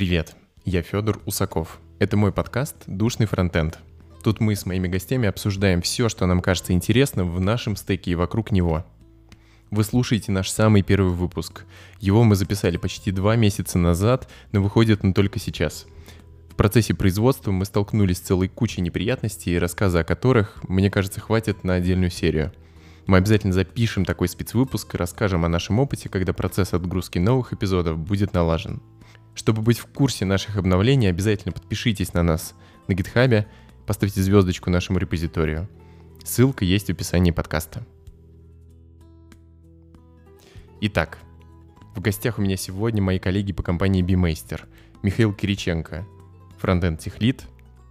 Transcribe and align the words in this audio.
Привет, 0.00 0.34
я 0.64 0.80
Федор 0.80 1.20
Усаков. 1.26 1.78
Это 1.98 2.16
мой 2.16 2.32
подкаст 2.32 2.74
«Душный 2.86 3.26
фронтенд». 3.26 3.78
Тут 4.24 4.40
мы 4.40 4.56
с 4.56 4.64
моими 4.64 4.88
гостями 4.88 5.28
обсуждаем 5.28 5.82
все, 5.82 6.08
что 6.08 6.24
нам 6.24 6.40
кажется 6.40 6.72
интересным 6.72 7.30
в 7.30 7.38
нашем 7.38 7.76
стеке 7.76 8.12
и 8.12 8.14
вокруг 8.14 8.50
него. 8.50 8.86
Вы 9.70 9.84
слушаете 9.84 10.32
наш 10.32 10.48
самый 10.48 10.80
первый 10.80 11.12
выпуск. 11.12 11.66
Его 11.98 12.24
мы 12.24 12.34
записали 12.34 12.78
почти 12.78 13.10
два 13.10 13.36
месяца 13.36 13.76
назад, 13.76 14.26
но 14.52 14.62
выходит 14.62 15.04
он 15.04 15.12
только 15.12 15.38
сейчас. 15.38 15.84
В 16.48 16.54
процессе 16.54 16.94
производства 16.94 17.50
мы 17.50 17.66
столкнулись 17.66 18.16
с 18.16 18.20
целой 18.20 18.48
кучей 18.48 18.80
неприятностей, 18.80 19.58
рассказа 19.58 20.00
о 20.00 20.04
которых, 20.04 20.66
мне 20.66 20.90
кажется, 20.90 21.20
хватит 21.20 21.62
на 21.62 21.74
отдельную 21.74 22.10
серию– 22.10 22.54
мы 23.10 23.16
обязательно 23.16 23.52
запишем 23.52 24.04
такой 24.04 24.28
спецвыпуск 24.28 24.94
и 24.94 24.96
расскажем 24.96 25.44
о 25.44 25.48
нашем 25.48 25.80
опыте, 25.80 26.08
когда 26.08 26.32
процесс 26.32 26.74
отгрузки 26.74 27.18
новых 27.18 27.52
эпизодов 27.52 27.98
будет 27.98 28.34
налажен. 28.34 28.80
Чтобы 29.34 29.62
быть 29.62 29.78
в 29.78 29.86
курсе 29.86 30.24
наших 30.24 30.56
обновлений, 30.56 31.08
обязательно 31.08 31.52
подпишитесь 31.52 32.14
на 32.14 32.22
нас 32.22 32.54
на 32.88 32.94
гитхабе, 32.94 33.46
поставьте 33.86 34.20
звездочку 34.20 34.70
нашему 34.70 34.98
репозиторию. 34.98 35.68
Ссылка 36.24 36.64
есть 36.64 36.88
в 36.88 36.90
описании 36.90 37.30
подкаста. 37.30 37.86
Итак, 40.80 41.18
в 41.94 42.00
гостях 42.00 42.38
у 42.38 42.42
меня 42.42 42.56
сегодня 42.56 43.02
мои 43.02 43.18
коллеги 43.18 43.52
по 43.52 43.62
компании 43.62 44.02
BeMaster, 44.02 44.62
Михаил 45.02 45.32
Кириченко, 45.32 46.06
фронтенд 46.58 47.00
техлит, 47.00 47.44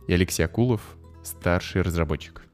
и 0.08 0.14
Алексей 0.14 0.44
Акулов, 0.44 0.82
старший 1.24 1.82
разработчик. 1.82 2.49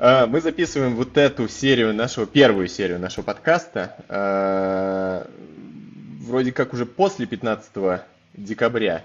Мы 0.00 0.40
записываем 0.40 0.96
вот 0.96 1.18
эту 1.18 1.46
серию, 1.46 1.92
нашего 1.92 2.26
первую 2.26 2.68
серию 2.68 2.98
нашего 2.98 3.22
подкаста, 3.22 3.96
а, 4.08 5.30
вроде 6.20 6.52
как 6.52 6.72
уже 6.72 6.86
после 6.86 7.26
15 7.26 8.00
декабря. 8.32 9.04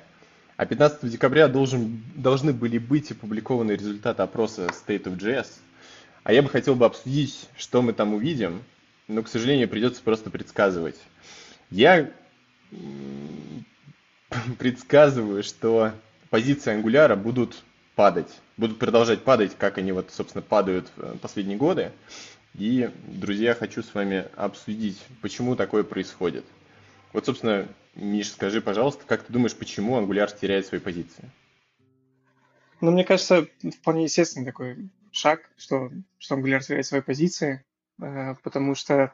А 0.55 0.65
15 0.65 1.09
декабря 1.09 1.49
должен, 1.49 2.01
должны 2.15 2.53
были 2.53 2.77
быть 2.77 3.11
опубликованы 3.11 3.73
результаты 3.73 4.23
опроса 4.23 4.67
State 4.67 5.03
of 5.03 5.17
JS. 5.17 5.47
А 6.23 6.31
я 6.31 6.41
бы 6.41 6.47
хотел 6.47 6.75
бы 6.75 6.85
обсудить, 6.85 7.49
что 7.57 7.81
мы 7.81 7.91
там 7.91 8.13
увидим, 8.13 8.63
но, 9.09 9.21
к 9.21 9.27
сожалению, 9.27 9.67
придется 9.67 10.01
просто 10.01 10.29
предсказывать. 10.29 10.95
Я 11.71 12.09
предсказываю, 14.57 15.43
что 15.43 15.91
позиции 16.29 16.73
ангуляра 16.73 17.17
будут 17.17 17.63
падать, 17.95 18.29
будут 18.57 18.79
продолжать 18.79 19.23
падать, 19.23 19.55
как 19.57 19.77
они 19.77 19.91
вот, 19.91 20.11
собственно, 20.11 20.41
падают 20.41 20.91
последние 21.21 21.57
годы. 21.57 21.91
И, 22.53 22.89
друзья, 23.07 23.53
хочу 23.53 23.83
с 23.83 23.93
вами 23.93 24.25
обсудить, 24.35 25.01
почему 25.21 25.55
такое 25.55 25.83
происходит. 25.83 26.45
Вот, 27.11 27.25
собственно, 27.25 27.67
Миш, 27.95 28.31
скажи, 28.31 28.61
пожалуйста, 28.61 29.03
как 29.05 29.23
ты 29.23 29.33
думаешь, 29.33 29.55
почему 29.55 29.99
Angular 29.99 30.29
теряет 30.39 30.65
свои 30.65 30.79
позиции? 30.79 31.29
Ну, 32.81 32.91
мне 32.91 33.03
кажется, 33.03 33.47
вполне 33.81 34.03
естественный 34.03 34.45
такой 34.45 34.89
шаг, 35.11 35.49
что, 35.57 35.91
что 36.17 36.35
Angular 36.35 36.59
теряет 36.61 36.85
свои 36.85 37.01
позиции, 37.01 37.63
э, 38.01 38.35
потому 38.43 38.75
что 38.75 39.13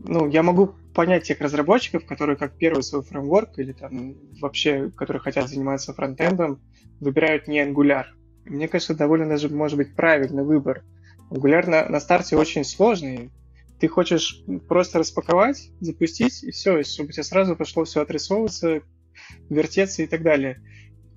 ну, 0.00 0.28
я 0.28 0.42
могу 0.42 0.74
понять 0.94 1.24
тех 1.24 1.40
разработчиков, 1.40 2.06
которые 2.06 2.36
как 2.36 2.56
первый 2.56 2.82
свой 2.82 3.02
фреймворк 3.02 3.58
или 3.58 3.72
там 3.72 4.16
вообще, 4.40 4.90
которые 4.90 5.20
хотят 5.20 5.48
заниматься 5.48 5.94
фронтендом, 5.94 6.60
выбирают 7.00 7.48
не 7.48 7.60
Angular. 7.60 8.06
Мне 8.44 8.68
кажется, 8.68 8.94
довольно 8.94 9.28
даже 9.28 9.48
может 9.48 9.76
быть 9.76 9.94
правильный 9.94 10.44
выбор. 10.44 10.84
Angular 11.30 11.68
на, 11.68 11.88
на 11.88 12.00
старте 12.00 12.36
очень 12.36 12.64
сложный. 12.64 13.30
Ты 13.80 13.88
хочешь 13.88 14.42
просто 14.68 14.98
распаковать, 14.98 15.70
запустить, 15.80 16.44
и 16.44 16.50
все, 16.50 16.78
и 16.78 16.84
чтобы 16.84 17.08
у 17.08 17.12
тебя 17.12 17.24
сразу 17.24 17.56
пошло 17.56 17.84
все 17.84 18.02
отрисовываться, 18.02 18.82
вертеться 19.48 20.02
и 20.02 20.06
так 20.06 20.22
далее. 20.22 20.60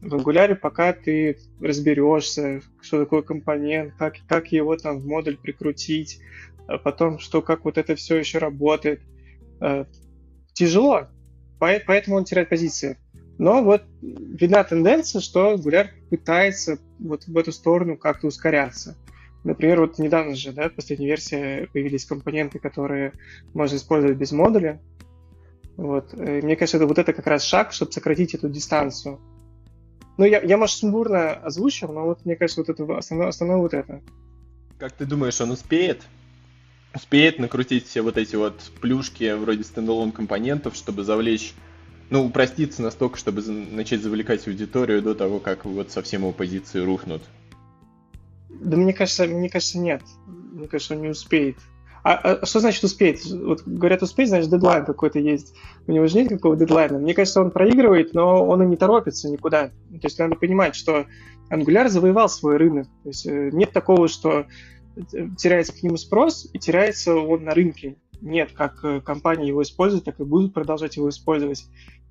В 0.02 0.16
Angular 0.16 0.56
пока 0.56 0.94
ты 0.94 1.38
разберешься, 1.60 2.62
что 2.82 3.00
такое 3.00 3.22
компонент, 3.22 3.94
как, 3.98 4.16
как 4.28 4.52
его 4.52 4.76
там 4.78 5.00
в 5.00 5.06
модуль 5.06 5.38
прикрутить, 5.38 6.20
а 6.68 6.78
потом, 6.78 7.20
что 7.20 7.42
как 7.42 7.66
вот 7.66 7.78
это 7.78 7.96
все 7.96 8.18
еще 8.18 8.38
работает. 8.38 9.02
Э, 9.62 9.86
тяжело, 10.54 11.08
поэтому 11.60 12.18
он 12.18 12.26
теряет 12.26 12.50
позиции. 12.50 12.98
Но 13.38 13.64
вот 13.64 13.84
видна 14.02 14.64
тенденция, 14.64 15.22
что 15.22 15.54
Angular 15.54 15.90
пытается 16.10 16.80
вот 17.00 17.28
в 17.28 17.38
эту 17.38 17.52
сторону 17.52 17.98
как-то 17.98 18.28
ускоряться. 18.28 18.96
Например, 19.44 19.82
вот 19.82 20.00
недавно 20.00 20.36
же, 20.36 20.52
да, 20.52 20.70
в 20.70 20.74
последней 20.74 21.06
версии 21.06 21.70
появились 21.72 22.06
компоненты, 22.06 22.60
которые 22.60 23.14
можно 23.54 23.76
использовать 23.76 24.18
без 24.18 24.32
модуля. 24.32 24.82
Вот. 25.78 26.14
И 26.14 26.42
мне 26.42 26.56
кажется, 26.56 26.78
это 26.78 26.88
вот 26.88 26.98
это 26.98 27.14
как 27.14 27.28
раз 27.28 27.44
шаг, 27.44 27.72
чтобы 27.72 27.92
сократить 27.92 28.34
эту 28.34 28.50
дистанцию. 28.50 29.20
Ну, 30.18 30.26
я, 30.26 30.42
я 30.42 30.58
может, 30.58 30.78
сумбурно 30.78 31.34
озвучил, 31.34 31.94
но 31.94 32.06
вот 32.06 32.26
мне 32.26 32.36
кажется, 32.36 32.62
вот 32.62 32.70
это 32.70 32.98
основное, 32.98 33.28
основное 33.28 33.58
вот 33.58 33.74
это. 33.76 34.02
Как 34.80 34.94
ты 34.94 35.06
думаешь, 35.06 35.40
он 35.40 35.52
успеет? 35.52 36.02
успеет 36.98 37.40
накрутить 37.40 37.88
все 37.88 38.02
вот 38.02 38.18
эти 38.18 38.36
вот 38.36 38.60
плюшки 38.82 39.34
вроде 39.34 39.64
стендалон 39.64 40.12
компонентов, 40.12 40.76
чтобы 40.76 41.04
завлечь, 41.04 41.54
ну, 42.10 42.26
упроститься 42.26 42.82
настолько, 42.82 43.18
чтобы 43.18 43.42
начать 43.42 44.02
завлекать 44.02 44.48
аудиторию 44.48 45.02
до 45.02 45.16
того, 45.16 45.40
как 45.40 45.66
вот 45.66 45.92
совсем 45.92 46.22
его 46.22 46.32
позиции 46.32 46.80
рухнут. 46.80 47.22
Да 48.50 48.78
мне 48.78 48.94
кажется, 48.94 49.26
мне 49.26 49.50
кажется, 49.50 49.78
нет. 49.78 50.02
Мне 50.26 50.68
кажется, 50.68 50.96
он 50.96 51.02
не 51.02 51.10
успеет. 51.10 51.58
А, 52.04 52.14
а 52.14 52.46
что 52.46 52.62
значит 52.62 52.84
успеть? 52.84 53.26
Вот 53.30 53.64
говорят 53.66 54.02
успеть, 54.02 54.30
значит 54.30 54.50
дедлайн 54.50 54.86
какой-то 54.86 55.20
есть. 55.20 55.54
У 55.88 55.92
него 55.92 56.08
же 56.08 56.18
нет 56.18 56.30
какого 56.30 56.56
дедлайна. 56.56 57.00
Мне 57.00 57.14
кажется, 57.14 57.42
он 57.42 57.52
проигрывает, 57.52 58.14
но 58.14 58.48
он 58.48 58.64
и 58.64 58.66
не 58.66 58.78
торопится 58.78 59.30
никуда. 59.30 59.68
То 59.68 60.00
есть 60.04 60.18
надо 60.18 60.36
понимать, 60.36 60.76
что 60.76 61.06
Angular 61.52 61.90
завоевал 61.90 62.30
свой 62.30 62.58
рынок. 62.58 62.88
То 63.04 63.10
есть 63.10 63.26
э, 63.26 63.50
нет 63.52 63.74
такого, 63.74 64.08
что 64.08 64.46
теряется 65.38 65.74
к 65.74 65.84
нему 65.84 65.98
спрос, 65.98 66.50
и 66.54 66.60
теряется 66.60 67.16
он 67.16 67.44
на 67.44 67.54
рынке. 67.54 67.98
Нет, 68.22 68.52
как 68.54 68.84
э, 68.84 69.02
компании 69.02 69.48
его 69.48 69.62
используют, 69.62 70.06
так 70.06 70.20
и 70.20 70.24
будут 70.24 70.54
продолжать 70.54 70.96
его 70.98 71.10
использовать. 71.10 71.66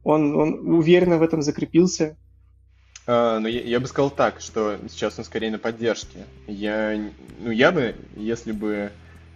Он, 0.07 0.37
он 0.37 0.69
уверенно 0.73 1.19
в 1.19 1.23
этом 1.23 1.43
закрепился. 1.43 2.17
А, 3.09 3.41
ну, 3.41 3.49
я, 3.49 3.61
я 3.63 3.81
бы 3.81 3.89
сказал 3.89 4.11
так, 4.11 4.41
что 4.41 4.79
сейчас 4.89 5.19
он 5.19 5.25
скорее 5.25 5.51
на 5.51 5.59
поддержке. 5.59 6.27
Я, 6.47 6.97
ну, 7.41 7.51
я 7.51 7.73
бы, 7.73 7.97
если 8.15 8.53
бы 8.53 8.93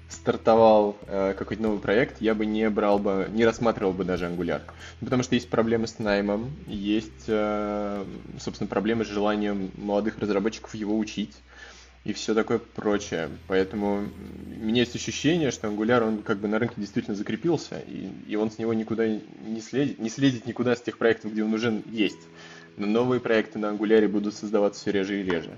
стартовал 0.09 0.97
э, 1.09 1.35
какой-то 1.37 1.61
новый 1.61 1.81
проект, 1.81 2.21
я 2.21 2.37
бы 2.37 2.47
не 2.47 2.71
брал 2.71 3.01
бы, 3.01 3.29
не 3.33 3.45
рассматривал 3.45 3.93
бы 3.93 4.05
даже 4.05 4.27
Angular. 4.27 4.63
Потому 5.01 5.25
что 5.25 5.35
есть 5.35 5.51
проблемы 5.51 5.89
с 5.89 5.99
наймом, 5.99 6.53
есть, 6.69 7.25
э, 7.27 8.05
собственно, 8.39 8.69
проблемы 8.69 9.05
с 9.05 9.09
желанием 9.09 9.73
молодых 9.75 10.21
разработчиков 10.21 10.73
его 10.77 10.97
учить 10.97 11.35
и 12.05 12.13
все 12.13 12.35
такое 12.35 12.59
прочее. 12.59 13.29
Поэтому 13.47 14.09
у 14.61 14.65
меня 14.65 14.81
есть 14.83 14.97
ощущение, 14.97 15.51
что 15.51 15.69
Angular, 15.69 16.03
он 16.07 16.23
как 16.23 16.39
бы 16.39 16.49
на 16.49 16.59
рынке 16.59 16.75
действительно 16.79 17.17
закрепился, 17.17 17.79
и, 17.81 18.09
и 18.27 18.37
он 18.37 18.51
с 18.51 18.59
него 18.59 18.73
никуда 18.73 19.07
не 19.07 19.61
следит, 19.61 19.99
не 19.99 20.09
следит 20.09 20.47
никуда 20.47 20.75
с 20.75 20.81
тех 20.81 20.99
проектов, 20.99 21.33
где 21.33 21.45
он 21.45 21.53
уже 21.53 21.83
есть. 21.87 22.21
Но 22.77 22.87
новые 22.87 23.21
проекты 23.21 23.59
на 23.59 23.67
Angular 23.67 24.09
будут 24.09 24.35
создаваться 24.35 24.81
все 24.81 24.93
реже 24.93 25.21
и 25.21 25.25
реже. 25.25 25.57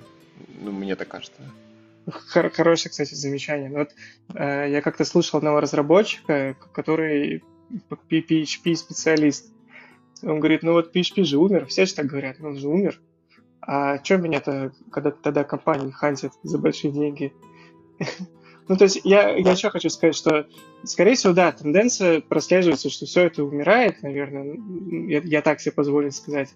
Ну, 0.60 0.72
мне 0.72 0.96
так 0.96 1.08
кажется. 1.08 1.40
Хор- 2.10 2.50
хорошее, 2.50 2.90
кстати, 2.90 3.14
замечание. 3.14 3.70
Вот, 3.70 3.90
э, 4.34 4.70
я 4.70 4.82
как-то 4.82 5.04
слышал 5.04 5.38
одного 5.38 5.60
разработчика, 5.60 6.56
который 6.72 7.44
PHP-специалист. 7.90 9.52
Он 10.22 10.40
говорит, 10.40 10.62
ну 10.62 10.72
вот 10.72 10.94
PHP 10.94 11.22
же 11.24 11.38
умер, 11.38 11.66
все 11.66 11.86
же 11.86 11.94
так 11.94 12.06
говорят, 12.06 12.40
он 12.40 12.56
же 12.56 12.68
умер. 12.68 13.00
А 13.62 14.02
что 14.02 14.16
меня-то, 14.16 14.72
когда 14.90 15.12
тогда 15.12 15.44
компании 15.44 15.90
хантят 15.90 16.32
за 16.42 16.58
большие 16.58 16.92
деньги? 16.92 17.32
ну, 18.68 18.76
то 18.76 18.84
есть 18.84 19.00
я, 19.04 19.36
я 19.36 19.52
еще 19.52 19.70
хочу 19.70 19.88
сказать, 19.88 20.16
что, 20.16 20.48
скорее 20.82 21.14
всего, 21.14 21.32
да, 21.32 21.52
тенденция 21.52 22.20
прослеживается, 22.20 22.90
что 22.90 23.06
все 23.06 23.22
это 23.22 23.44
умирает, 23.44 24.02
наверное, 24.02 24.58
я, 25.08 25.20
я 25.20 25.42
так 25.42 25.60
себе 25.60 25.72
позволю 25.72 26.10
сказать. 26.10 26.50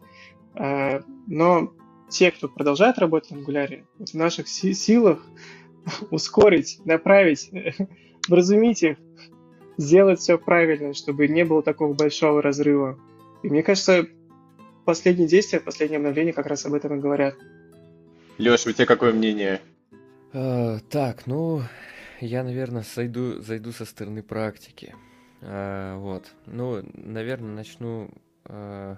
А, 0.54 1.02
но 1.28 1.72
те, 2.08 2.32
кто 2.32 2.48
продолжает 2.48 2.98
работать 2.98 3.31
на 3.31 3.36
Angular, 3.36 3.84
в 3.98 4.14
наших 4.14 4.48
силах 4.48 5.25
ускорить, 6.10 6.81
направить, 6.84 7.50
вразумить 8.28 8.82
их, 8.82 8.96
сделать 9.76 10.19
все 10.19 10.38
правильно, 10.38 10.92
чтобы 10.92 11.28
не 11.28 11.44
было 11.44 11.62
такого 11.62 11.92
большого 11.92 12.42
разрыва. 12.42 12.98
И 13.44 13.48
мне 13.48 13.62
кажется, 13.62 14.08
последние 14.86 15.28
действия, 15.28 15.60
последние 15.60 15.98
обновления 15.98 16.32
как 16.32 16.46
раз 16.46 16.64
об 16.64 16.72
этом 16.72 16.96
и 16.96 17.00
говорят. 17.00 17.34
Леш, 18.38 18.66
у 18.66 18.72
тебя 18.72 18.86
какое 18.86 19.12
мнение? 19.12 19.60
А, 20.32 20.78
так, 20.90 21.26
ну, 21.26 21.62
я, 22.20 22.42
наверное, 22.42 22.82
сойду, 22.82 23.42
зайду 23.42 23.72
со 23.72 23.84
стороны 23.84 24.22
практики. 24.22 24.94
А, 25.42 25.98
вот. 25.98 26.30
Ну, 26.46 26.82
наверное, 26.94 27.54
начну 27.54 28.10
а, 28.44 28.96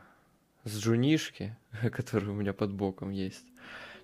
с 0.65 0.79
Джунишки, 0.79 1.57
который 1.93 2.29
у 2.29 2.35
меня 2.35 2.53
под 2.53 2.73
боком 2.73 3.11
есть 3.11 3.47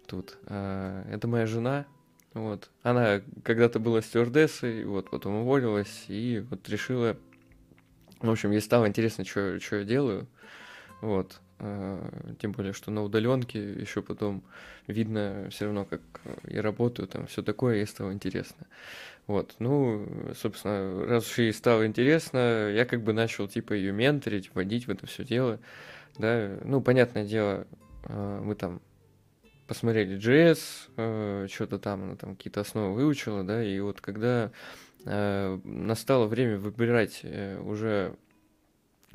тут. 0.06 0.36
Это 0.44 1.20
моя 1.24 1.46
жена. 1.46 1.86
Вот. 2.34 2.70
Она 2.82 3.22
когда-то 3.42 3.78
была 3.78 4.02
стюардессой, 4.02 4.84
вот, 4.84 5.08
потом 5.08 5.36
уволилась 5.36 6.04
и 6.08 6.44
вот 6.50 6.68
решила 6.68 7.16
В 8.20 8.28
общем, 8.28 8.50
ей 8.50 8.60
стало 8.60 8.86
интересно, 8.86 9.24
что 9.24 9.58
я 9.70 9.84
делаю. 9.84 10.26
Вот. 11.00 11.40
А, 11.66 12.34
тем 12.40 12.52
более, 12.52 12.74
что 12.74 12.90
на 12.90 13.02
удаленке 13.02 13.58
еще 13.58 14.02
потом 14.02 14.42
видно 14.86 15.48
все 15.50 15.64
равно, 15.64 15.86
как 15.86 16.02
я 16.46 16.60
работаю, 16.60 17.08
там 17.08 17.26
все 17.26 17.42
такое, 17.42 17.76
ей 17.76 17.86
стало 17.86 18.12
интересно. 18.12 18.66
Вот, 19.26 19.54
ну, 19.60 20.06
собственно, 20.38 21.06
раз 21.06 21.30
уж 21.30 21.38
ей 21.38 21.52
стало 21.54 21.86
интересно, 21.86 22.70
я 22.70 22.84
как 22.84 23.02
бы 23.02 23.14
начал, 23.14 23.48
типа, 23.48 23.72
ее 23.72 23.92
менторить, 23.92 24.50
вводить 24.52 24.86
в 24.86 24.90
это 24.90 25.06
все 25.06 25.24
дело, 25.24 25.58
да, 26.18 26.58
ну, 26.64 26.82
понятное 26.82 27.24
дело, 27.24 27.66
а, 28.04 28.42
мы 28.42 28.54
там 28.56 28.82
посмотрели 29.66 30.18
JS, 30.18 31.48
что-то 31.48 31.78
там, 31.78 32.02
она 32.02 32.16
там 32.16 32.36
какие-то 32.36 32.60
основы 32.60 32.94
выучила, 32.94 33.42
да, 33.42 33.64
и 33.64 33.80
вот 33.80 34.02
когда 34.02 34.52
настало 35.06 36.26
время 36.26 36.56
выбирать 36.58 37.20
э, 37.24 37.60
уже 37.60 38.16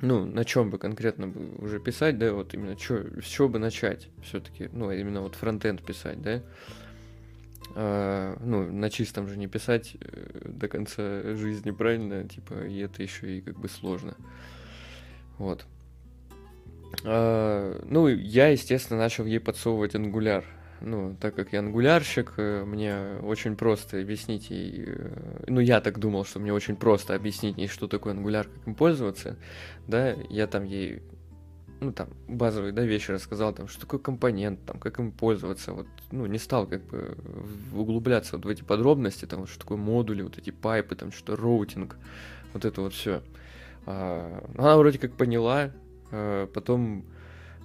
ну, 0.01 0.25
на 0.25 0.45
чем 0.45 0.69
бы 0.69 0.77
конкретно 0.77 1.27
бы 1.27 1.63
уже 1.63 1.79
писать, 1.79 2.17
да, 2.17 2.33
вот 2.33 2.53
именно 2.53 2.75
чё, 2.75 3.03
с 3.21 3.25
чего 3.25 3.49
бы 3.49 3.59
начать 3.59 4.07
все-таки, 4.23 4.69
ну, 4.71 4.91
именно 4.91 5.21
вот 5.21 5.35
фронтенд 5.35 5.83
писать, 5.83 6.21
да, 6.21 6.41
а, 7.75 8.37
ну, 8.41 8.71
на 8.71 8.89
чистом 8.89 9.27
же 9.27 9.37
не 9.37 9.47
писать 9.47 9.95
э, 9.99 10.49
до 10.49 10.67
конца 10.67 11.35
жизни, 11.35 11.71
правильно, 11.71 12.27
типа, 12.27 12.65
и 12.65 12.79
это 12.79 13.03
еще 13.03 13.37
и 13.37 13.41
как 13.41 13.59
бы 13.59 13.69
сложно, 13.69 14.15
вот. 15.37 15.65
А, 17.03 17.81
ну, 17.85 18.07
я, 18.07 18.47
естественно, 18.47 18.99
начал 18.99 19.25
ей 19.25 19.39
подсовывать 19.39 19.95
ангуляр, 19.95 20.45
ну, 20.81 21.15
так 21.19 21.35
как 21.35 21.53
я 21.53 21.59
ангулярщик, 21.59 22.33
э, 22.37 22.63
мне 22.65 23.19
очень 23.21 23.55
просто 23.55 23.99
объяснить 23.99 24.49
ей, 24.49 24.85
э, 24.87 25.43
ну, 25.47 25.59
я 25.59 25.81
так 25.81 25.99
думал, 25.99 26.25
что 26.25 26.39
мне 26.39 26.53
очень 26.53 26.75
просто 26.75 27.15
объяснить 27.15 27.57
ей, 27.57 27.67
что 27.67 27.87
такое 27.87 28.13
ангуляр, 28.13 28.47
как 28.47 28.67
им 28.67 28.75
пользоваться, 28.75 29.37
да, 29.87 30.13
я 30.29 30.47
там 30.47 30.63
ей, 30.63 31.01
ну, 31.79 31.91
там, 31.91 32.09
базовые, 32.27 32.71
да, 32.71 32.83
вещи 32.83 33.11
рассказал, 33.11 33.53
там, 33.53 33.67
что 33.67 33.81
такое 33.81 33.99
компонент, 33.99 34.65
там, 34.65 34.79
как 34.79 34.99
им 34.99 35.11
пользоваться, 35.11 35.73
вот, 35.73 35.87
ну, 36.11 36.25
не 36.25 36.37
стал, 36.37 36.67
как 36.67 36.83
бы, 36.83 37.17
углубляться 37.73 38.37
вот 38.37 38.45
в 38.45 38.49
эти 38.49 38.63
подробности, 38.63 39.25
там, 39.25 39.47
что 39.47 39.59
такое 39.59 39.77
модули, 39.77 40.21
вот 40.21 40.37
эти 40.37 40.51
пайпы, 40.51 40.95
там, 40.95 41.11
что 41.11 41.35
роутинг, 41.35 41.97
вот 42.53 42.65
это 42.65 42.81
вот 42.81 42.93
все. 42.93 43.21
А, 43.85 44.43
она 44.57 44.77
вроде 44.77 44.99
как 44.99 45.13
поняла, 45.13 45.71
а, 46.11 46.47
потом 46.47 47.05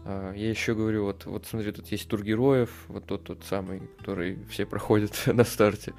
я 0.07 0.51
еще 0.51 0.75
говорю, 0.75 1.05
вот, 1.05 1.25
вот 1.25 1.47
смотри, 1.47 1.73
тут 1.73 1.89
есть 1.89 2.09
тур 2.09 2.23
героев, 2.23 2.71
вот 2.89 3.07
тот 3.07 3.25
тот 3.25 3.43
самый, 3.45 3.89
который 3.99 4.39
все 4.51 4.67
проходят 4.67 5.13
на 5.27 5.45
старте. 5.45 5.95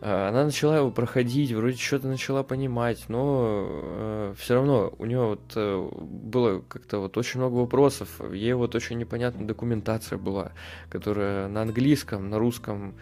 А, 0.00 0.28
она 0.28 0.44
начала 0.44 0.76
его 0.76 0.90
проходить, 0.90 1.50
вроде 1.52 1.76
что-то 1.76 2.06
начала 2.06 2.42
понимать, 2.42 3.06
но 3.08 3.66
э, 3.68 4.34
все 4.38 4.54
равно 4.54 4.94
у 4.98 5.04
нее 5.06 5.24
вот 5.24 5.52
э, 5.56 5.88
было 6.00 6.60
как-то 6.68 6.98
вот 7.00 7.16
очень 7.16 7.40
много 7.40 7.54
вопросов, 7.54 8.20
ей 8.32 8.52
вот 8.52 8.74
очень 8.76 8.98
непонятная 8.98 9.46
документация 9.46 10.18
была, 10.18 10.52
которая 10.88 11.48
на 11.48 11.62
английском, 11.62 12.30
на 12.30 12.38
русском, 12.38 12.94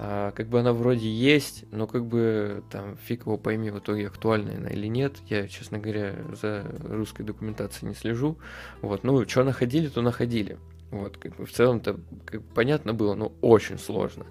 а, 0.00 0.30
как 0.30 0.48
бы 0.48 0.60
она 0.60 0.72
вроде 0.72 1.10
есть, 1.10 1.64
но 1.72 1.88
как 1.88 2.06
бы 2.06 2.62
там 2.70 2.96
фиг 2.96 3.22
его 3.22 3.36
пойми 3.36 3.70
в 3.70 3.78
итоге 3.78 4.06
актуальна 4.06 4.54
она 4.56 4.68
или 4.68 4.86
нет. 4.86 5.16
Я, 5.26 5.48
честно 5.48 5.78
говоря, 5.78 6.14
за 6.40 6.64
русской 6.84 7.24
документацией 7.24 7.88
не 7.88 7.94
слежу. 7.94 8.38
Вот, 8.80 9.02
ну, 9.02 9.26
что 9.28 9.42
находили, 9.42 9.88
то 9.88 10.00
находили. 10.00 10.58
Вот, 10.90 11.16
как 11.18 11.36
бы 11.36 11.46
в 11.46 11.52
целом-то 11.52 11.98
как 12.24 12.42
бы, 12.42 12.46
понятно 12.54 12.94
было, 12.94 13.14
но 13.14 13.32
очень 13.40 13.78
сложно. 13.78 14.26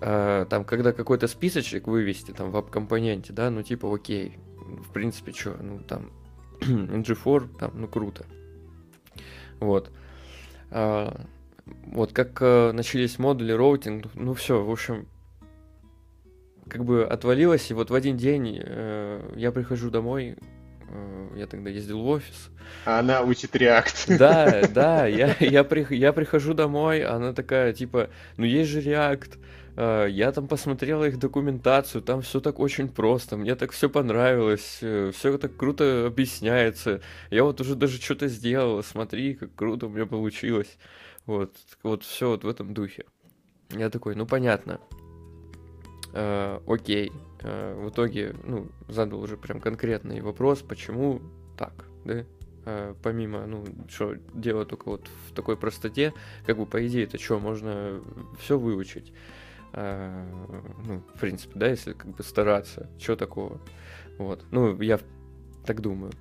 А, 0.00 0.44
там, 0.44 0.64
когда 0.64 0.92
какой-то 0.92 1.26
списочек 1.26 1.86
вывести 1.86 2.32
там 2.32 2.50
в 2.50 2.56
аб-компоненте, 2.56 3.32
да, 3.32 3.50
ну 3.50 3.62
типа 3.62 3.92
окей, 3.92 4.36
в 4.58 4.92
принципе, 4.92 5.32
что, 5.32 5.56
ну 5.60 5.80
там 5.80 6.10
NG4, 6.60 7.56
там, 7.58 7.72
ну 7.74 7.88
круто. 7.88 8.26
Вот. 9.58 9.90
А, 10.70 11.24
вот 11.86 12.12
как 12.12 12.38
э, 12.40 12.72
начались 12.72 13.18
модули, 13.18 13.52
роутинг, 13.52 14.06
ну 14.14 14.34
все, 14.34 14.62
в 14.62 14.70
общем, 14.70 15.06
как 16.68 16.84
бы 16.84 17.04
отвалилось, 17.04 17.70
и 17.70 17.74
вот 17.74 17.90
в 17.90 17.94
один 17.94 18.16
день 18.16 18.60
э, 18.62 19.32
я 19.36 19.52
прихожу 19.52 19.90
домой, 19.90 20.36
э, 20.90 21.28
я 21.36 21.46
тогда 21.46 21.70
ездил 21.70 22.02
в 22.02 22.08
офис. 22.08 22.50
А 22.84 23.00
она 23.00 23.22
учит 23.22 23.54
React. 23.56 24.16
Да, 24.18 24.62
да, 24.68 25.06
я, 25.06 25.34
я, 25.40 25.64
при, 25.64 25.86
я 25.94 26.12
прихожу 26.12 26.54
домой, 26.54 27.02
она 27.04 27.32
такая, 27.32 27.72
типа, 27.72 28.10
ну 28.36 28.44
есть 28.44 28.70
же 28.70 28.80
React, 28.80 29.38
э, 29.76 30.06
я 30.10 30.32
там 30.32 30.46
посмотрела 30.46 31.04
их 31.04 31.18
документацию, 31.18 32.02
там 32.02 32.22
все 32.22 32.40
так 32.40 32.58
очень 32.58 32.88
просто, 32.88 33.36
мне 33.36 33.54
так 33.54 33.72
все 33.72 33.88
понравилось, 33.88 34.78
э, 34.82 35.10
все 35.14 35.38
так 35.38 35.56
круто 35.56 36.06
объясняется, 36.06 37.00
я 37.30 37.44
вот 37.44 37.60
уже 37.60 37.74
даже 37.74 38.00
что-то 38.00 38.28
сделала, 38.28 38.82
смотри, 38.82 39.34
как 39.34 39.54
круто 39.54 39.86
у 39.86 39.90
меня 39.90 40.06
получилось. 40.06 40.78
Вот, 41.28 41.54
вот 41.82 42.04
все 42.04 42.30
вот 42.30 42.44
в 42.44 42.48
этом 42.48 42.72
духе. 42.72 43.04
Я 43.68 43.90
такой, 43.90 44.14
ну 44.14 44.24
понятно. 44.24 44.80
Э, 46.14 46.58
окей. 46.66 47.12
Э, 47.40 47.74
в 47.74 47.90
итоге, 47.90 48.34
ну, 48.44 48.68
задал 48.88 49.20
уже 49.20 49.36
прям 49.36 49.60
конкретный 49.60 50.22
вопрос, 50.22 50.62
почему 50.62 51.20
так, 51.58 51.84
да? 52.06 52.24
Э, 52.64 52.94
помимо, 53.02 53.44
ну, 53.44 53.62
что 53.90 54.14
дело 54.32 54.64
только 54.64 54.88
вот 54.88 55.06
в 55.28 55.34
такой 55.34 55.58
простоте, 55.58 56.14
как 56.46 56.56
бы 56.56 56.64
по 56.64 56.86
идее 56.86 57.04
это 57.04 57.18
что, 57.18 57.38
можно 57.38 58.00
все 58.40 58.58
выучить. 58.58 59.12
Э, 59.74 60.24
ну, 60.86 61.02
в 61.14 61.20
принципе, 61.20 61.52
да, 61.56 61.68
если 61.68 61.92
как 61.92 62.08
бы 62.16 62.22
стараться, 62.22 62.88
что 62.98 63.16
такого. 63.16 63.60
Вот. 64.16 64.46
Ну, 64.50 64.80
я 64.80 64.98
так 65.66 65.82
думаю. 65.82 66.12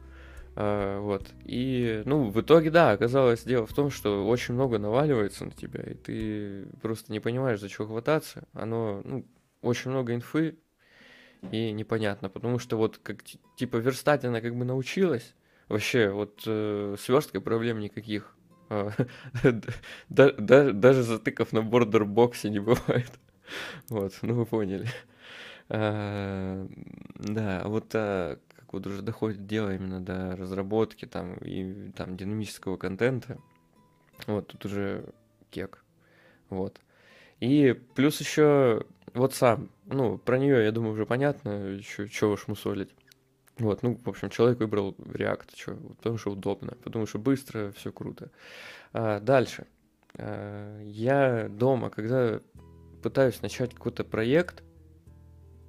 А, 0.60 1.00
вот. 1.02 1.24
И, 1.46 2.02
ну, 2.06 2.32
в 2.32 2.42
итоге, 2.42 2.72
да, 2.72 2.90
оказалось 2.90 3.44
дело 3.44 3.68
в 3.68 3.74
том, 3.74 3.92
что 3.92 4.28
очень 4.28 4.56
много 4.56 4.80
наваливается 4.80 5.46
на 5.46 5.52
тебя, 5.52 5.84
и 5.84 5.94
ты 5.94 6.66
просто 6.82 7.12
не 7.12 7.20
понимаешь, 7.20 7.60
за 7.60 7.70
что 7.70 7.86
хвататься. 7.86 8.48
Оно, 8.54 9.02
ну, 9.06 9.24
очень 9.62 9.92
много 9.92 10.16
инфы, 10.16 10.58
и 11.52 11.72
непонятно, 11.72 12.30
потому 12.30 12.58
что 12.58 12.76
вот 12.76 12.98
как 12.98 13.24
типа 13.56 13.78
верстать 13.78 14.26
она 14.26 14.42
как 14.42 14.56
бы 14.56 14.66
научилась, 14.66 15.36
вообще 15.70 16.10
вот 16.10 16.42
э, 16.48 16.96
сверсткой 16.98 17.42
проблем 17.42 17.80
никаких. 17.80 18.36
А, 18.70 18.90
даже 20.10 21.04
затыков 21.04 21.54
на 21.54 21.62
бордербоксе 21.62 22.50
не 22.50 22.60
бывает. 22.60 23.12
Вот, 23.90 24.12
ну 24.24 24.34
вы 24.34 24.46
поняли. 24.46 24.90
А, 25.70 26.68
да, 27.16 27.62
вот 27.66 27.96
как 28.68 28.74
вот 28.74 28.88
уже 28.88 29.02
доходит 29.02 29.48
дело 29.48 29.74
именно 29.74 30.02
до 30.02 30.36
разработки 30.36 31.06
там 31.06 31.36
и 31.36 31.92
там 31.92 32.18
динамического 32.18 32.76
контента, 32.76 33.38
вот 34.28 34.48
тут 34.48 34.66
уже 34.66 35.06
кек, 35.50 35.84
вот. 36.50 36.80
И 37.40 37.80
плюс 37.96 38.20
еще 38.20 38.84
вот 39.14 39.34
сам, 39.34 39.70
ну, 39.86 40.18
про 40.18 40.38
нее, 40.38 40.64
я 40.66 40.72
думаю, 40.72 40.94
уже 40.94 41.06
понятно, 41.06 41.50
еще 41.50 42.10
чего 42.10 42.32
уж 42.32 42.48
мусолить. 42.48 42.90
Вот, 43.58 43.84
ну, 43.84 44.00
в 44.04 44.10
общем, 44.10 44.30
человек 44.30 44.60
выбрал 44.60 44.96
React, 45.00 45.50
что, 45.56 45.76
потому 45.76 46.18
что 46.18 46.32
удобно, 46.32 46.74
потому 46.84 47.08
что 47.08 47.20
быстро, 47.20 47.72
все 47.72 47.92
круто. 47.92 48.30
А, 48.92 49.20
дальше. 49.20 49.66
А, 50.16 50.82
я 50.84 51.48
дома, 51.50 51.90
когда 51.90 52.42
пытаюсь 53.02 53.42
начать 53.42 53.74
какой-то 53.74 54.04
проект, 54.04 54.64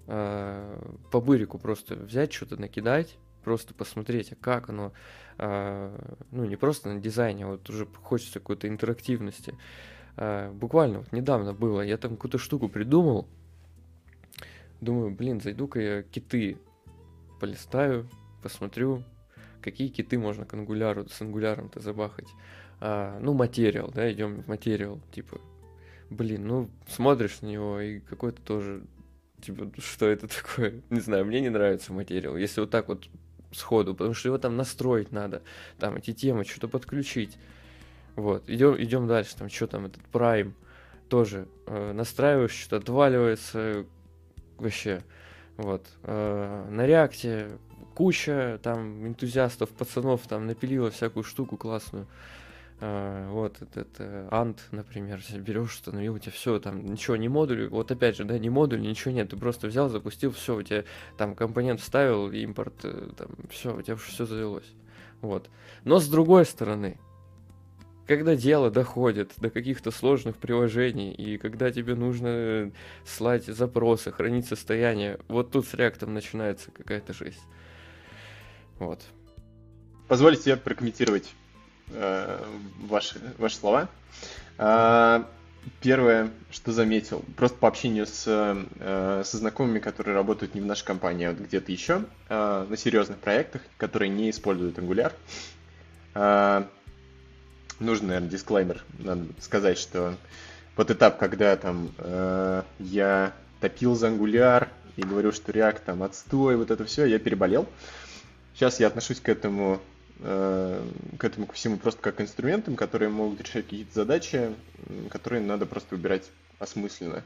э, 0.09 0.93
по 1.11 1.21
бырику 1.21 1.59
просто 1.59 1.95
взять, 1.95 2.33
что-то 2.33 2.61
накидать, 2.61 3.17
просто 3.45 3.75
посмотреть, 3.75 4.33
а 4.33 4.37
как 4.37 4.71
оно, 4.71 4.93
э, 5.39 6.15
ну, 6.31 6.45
не 6.45 6.57
просто 6.57 6.93
на 6.93 7.01
дизайне, 7.01 7.45
а 7.45 7.49
вот 7.49 7.71
уже 7.71 7.87
хочется 7.87 8.41
какой-то 8.41 8.69
интерактивности. 8.69 9.55
Э, 10.17 10.51
буквально 10.51 11.01
вот 11.01 11.13
недавно 11.13 11.55
было, 11.55 11.83
я 11.83 11.97
там 11.97 12.17
какую-то 12.17 12.39
штуку 12.39 12.69
придумал, 12.69 13.29
думаю, 14.81 15.11
блин, 15.11 15.41
зайду-ка 15.41 15.81
я 15.81 16.03
киты 16.03 16.59
полистаю, 17.41 18.09
посмотрю, 18.43 19.05
какие 19.61 19.89
киты 19.89 20.19
можно 20.19 20.45
к 20.45 20.55
ангуляру, 20.55 21.09
с 21.09 21.21
ангуляром-то 21.21 21.81
забахать. 21.81 22.29
А, 22.81 23.19
ну, 23.21 23.35
материал, 23.35 23.91
да, 23.93 24.11
идем 24.11 24.43
в 24.43 24.49
материал, 24.49 25.01
типа, 25.13 25.41
блин, 26.11 26.47
ну, 26.47 26.71
смотришь 26.89 27.41
на 27.41 27.47
него, 27.47 27.81
и 27.81 28.01
какой-то 28.01 28.41
тоже 28.43 28.83
Типа, 29.41 29.71
что 29.79 30.07
это 30.07 30.29
такое? 30.29 30.83
Не 30.91 31.01
знаю, 31.01 31.25
мне 31.25 31.41
не 31.41 31.49
нравится 31.49 31.93
материал. 31.93 32.37
Если 32.37 32.61
вот 32.61 32.71
так 32.71 32.89
вот 32.89 33.09
сходу, 33.53 33.95
потому 33.95 34.15
что 34.15 34.29
его 34.29 34.39
там 34.39 34.57
настроить 34.57 35.13
надо, 35.13 35.43
там 35.79 35.97
эти 35.97 36.13
темы, 36.13 36.45
что-то 36.45 36.69
подключить. 36.69 37.37
Вот, 38.17 38.49
идем, 38.49 38.75
идем 38.83 39.07
дальше, 39.07 39.37
там 39.37 39.49
что 39.49 39.67
там, 39.69 39.87
этот 39.87 40.03
Prime 40.13 40.53
тоже 41.09 41.49
э, 41.67 41.93
настраиваешь, 41.93 42.51
что-то 42.51 42.77
отваливается 42.79 43.87
вообще. 44.59 45.03
Вот. 45.57 45.87
Э, 46.03 46.67
на 46.71 46.87
реакте 46.87 47.59
куча 47.95 48.61
там 48.63 49.07
энтузиастов, 49.07 49.71
пацанов 49.71 50.27
там 50.29 50.47
напилила 50.47 50.91
всякую 50.91 51.25
штуку 51.25 51.57
классную. 51.57 52.07
А, 52.81 53.29
вот 53.31 53.61
этот 53.61 53.99
Ant, 53.99 54.59
например, 54.71 55.21
берешь, 55.35 55.75
установил, 55.75 56.15
у 56.15 56.19
тебя 56.19 56.33
все, 56.33 56.61
там 56.61 56.85
ничего, 56.85 57.17
не 57.17 57.29
модуль, 57.29 57.69
вот 57.69 57.91
опять 57.91 58.17
же, 58.17 58.25
да, 58.25 58.39
не 58.39 58.51
модуль, 58.51 58.81
ничего 58.81 59.13
нет, 59.13 59.31
ты 59.31 59.37
просто 59.37 59.67
взял, 59.67 59.89
запустил, 59.89 60.31
все, 60.31 60.57
у 60.57 60.63
тебя 60.63 60.85
там 61.17 61.35
компонент 61.35 61.81
вставил, 61.81 62.31
импорт, 62.31 62.75
э, 62.85 63.11
там, 63.17 63.31
все, 63.51 63.77
у 63.77 63.83
тебя 63.83 63.97
все 63.97 64.27
завелось. 64.27 64.73
Вот. 65.21 65.51
Но 65.85 65.99
с 65.99 66.09
другой 66.09 66.45
стороны, 66.45 66.99
когда 68.07 68.37
дело 68.37 68.71
доходит 68.71 69.33
до 69.37 69.51
каких-то 69.51 69.91
сложных 69.91 70.37
приложений, 70.37 71.13
и 71.13 71.37
когда 71.37 71.71
тебе 71.71 71.95
нужно 71.95 72.73
слать 73.05 73.45
запросы, 73.45 74.13
хранить 74.13 74.47
состояние, 74.47 75.19
вот 75.29 75.51
тут 75.51 75.67
с 75.67 75.75
реактом 75.75 76.15
начинается 76.15 76.71
какая-то 76.71 77.13
жесть. 77.13 77.43
Вот. 78.79 79.03
Позвольте 80.09 80.43
себе 80.43 80.57
прокомментировать 80.57 81.25
э, 81.25 81.48
ваши, 81.91 83.21
ваши 83.39 83.57
слова. 83.57 83.89
Э, 84.59 85.23
первое, 85.81 86.31
что 86.51 86.73
заметил, 86.73 87.25
просто 87.37 87.57
по 87.59 87.69
общению 87.69 88.07
с, 88.07 88.25
э, 88.27 89.23
со 89.25 89.37
знакомыми, 89.37 89.79
которые 89.79 90.15
работают 90.15 90.55
не 90.55 90.61
в 90.61 90.67
нашей 90.67 90.85
компании, 90.85 91.27
а 91.27 91.33
где-то 91.33 91.71
еще, 91.73 92.05
э, 92.29 92.67
на 92.69 92.77
серьезных 92.77 93.19
проектах, 93.19 93.63
которые 93.77 94.09
не 94.09 94.31
используют 94.31 94.79
Angular, 94.79 95.13
э, 96.15 96.65
нужно, 97.81 98.09
наверное, 98.09 98.31
дисклеймер, 98.31 98.85
надо 98.99 99.27
сказать, 99.41 99.79
что 99.79 100.15
вот 100.77 100.91
этап, 100.91 101.19
когда 101.19 101.57
там 101.57 101.93
э, 101.99 102.63
я 102.79 103.33
топил 103.61 103.95
за 103.95 104.09
Angular 104.09 104.69
и 104.97 105.03
говорю, 105.03 105.33
что 105.33 105.53
React 105.53 105.81
там 105.87 106.03
отстой, 106.03 106.57
вот 106.57 106.71
это 106.71 106.85
все, 106.85 107.05
я 107.05 107.19
переболел. 107.19 107.69
Сейчас 108.55 108.81
я 108.81 108.89
отношусь 108.89 109.21
к 109.21 109.29
этому 109.29 109.81
Э, 109.81 109.98
к 110.21 111.19
этому 111.21 111.47
ко 111.47 111.53
всему 111.55 111.77
просто 111.77 112.01
как 112.01 112.21
инструментам, 112.21 112.75
которые 112.75 113.09
могут 113.09 113.41
решать 113.41 113.65
какие-то 113.65 113.95
задачи, 113.95 114.53
которые 115.11 115.43
надо 115.43 115.65
просто 115.65 115.95
выбирать 115.95 116.25
осмысленно. 116.59 117.23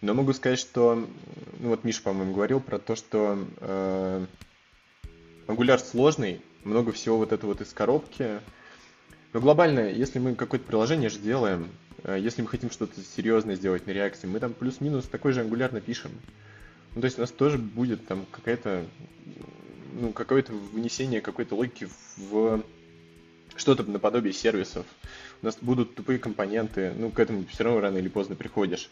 Но 0.00 0.14
могу 0.14 0.32
сказать, 0.32 0.58
что, 0.58 1.08
ну 1.60 1.68
вот 1.70 1.84
Миша, 1.84 2.02
по-моему, 2.02 2.34
говорил 2.34 2.60
про 2.60 2.78
то, 2.78 2.96
что 2.96 3.38
э, 3.60 4.26
Angular 5.46 5.78
сложный, 5.78 6.42
много 6.64 6.92
всего 6.92 7.18
вот 7.18 7.32
это 7.32 7.46
вот 7.46 7.60
из 7.60 7.72
коробки. 7.72 8.40
Но 9.32 9.40
глобально, 9.40 9.90
если 9.90 10.18
мы 10.18 10.34
какое-то 10.34 10.66
приложение 10.66 11.10
же 11.10 11.18
делаем, 11.18 11.68
э, 12.02 12.18
если 12.20 12.42
мы 12.42 12.48
хотим 12.48 12.70
что-то 12.70 13.00
серьезное 13.16 13.56
сделать 13.56 13.86
на 13.86 13.90
реакции, 13.90 14.26
мы 14.26 14.40
там 14.40 14.52
плюс-минус 14.52 15.06
такой 15.06 15.32
же 15.32 15.42
Angular 15.42 15.72
напишем. 15.72 16.12
Ну, 16.94 17.00
то 17.00 17.06
есть 17.06 17.18
у 17.18 17.22
нас 17.22 17.30
тоже 17.30 17.58
будет 17.58 18.06
там 18.06 18.26
какая-то 18.30 18.84
ну, 19.94 20.12
какое-то 20.12 20.52
внесение 20.52 21.20
какой-то 21.20 21.54
логики 21.54 21.88
в 22.16 22.62
что-то 23.56 23.84
наподобие 23.84 24.32
сервисов. 24.32 24.86
У 25.42 25.46
нас 25.46 25.56
будут 25.60 25.94
тупые 25.94 26.18
компоненты, 26.18 26.92
ну, 26.96 27.10
к 27.10 27.18
этому 27.18 27.46
все 27.46 27.64
равно 27.64 27.80
рано 27.80 27.98
или 27.98 28.08
поздно 28.08 28.34
приходишь. 28.34 28.90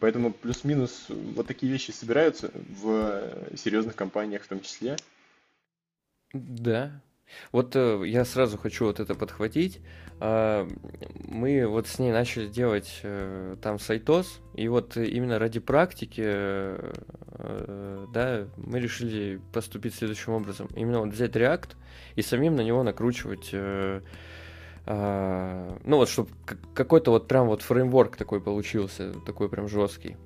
Поэтому 0.00 0.32
плюс-минус 0.32 1.06
вот 1.08 1.46
такие 1.46 1.70
вещи 1.70 1.92
собираются 1.92 2.50
в 2.54 3.56
серьезных 3.56 3.94
компаниях 3.94 4.42
в 4.42 4.48
том 4.48 4.60
числе. 4.60 4.96
Да, 6.32 7.00
вот 7.50 7.76
э, 7.76 8.02
я 8.06 8.24
сразу 8.24 8.58
хочу 8.58 8.86
вот 8.86 9.00
это 9.00 9.14
подхватить. 9.14 9.80
Э, 10.20 10.68
мы 11.24 11.66
вот 11.66 11.86
с 11.86 11.98
ней 11.98 12.12
начали 12.12 12.46
делать 12.48 13.00
э, 13.02 13.56
там 13.62 13.78
сайтос, 13.78 14.40
и 14.54 14.68
вот 14.68 14.96
именно 14.96 15.38
ради 15.38 15.60
практики, 15.60 16.22
э, 16.24 18.06
да, 18.12 18.46
мы 18.56 18.80
решили 18.80 19.40
поступить 19.52 19.94
следующим 19.94 20.32
образом. 20.32 20.68
Именно 20.76 21.00
вот 21.00 21.08
взять 21.10 21.32
React 21.32 21.70
и 22.16 22.22
самим 22.22 22.56
на 22.56 22.62
него 22.62 22.82
накручивать 22.82 23.54
Uh, 24.84 25.80
ну 25.84 25.98
вот, 25.98 26.08
чтобы 26.08 26.30
какой-то 26.74 27.12
вот 27.12 27.28
прям 27.28 27.46
вот 27.46 27.62
фреймворк 27.62 28.16
такой 28.16 28.40
получился, 28.40 29.14
такой 29.24 29.48
прям 29.48 29.68
жесткий. 29.68 30.16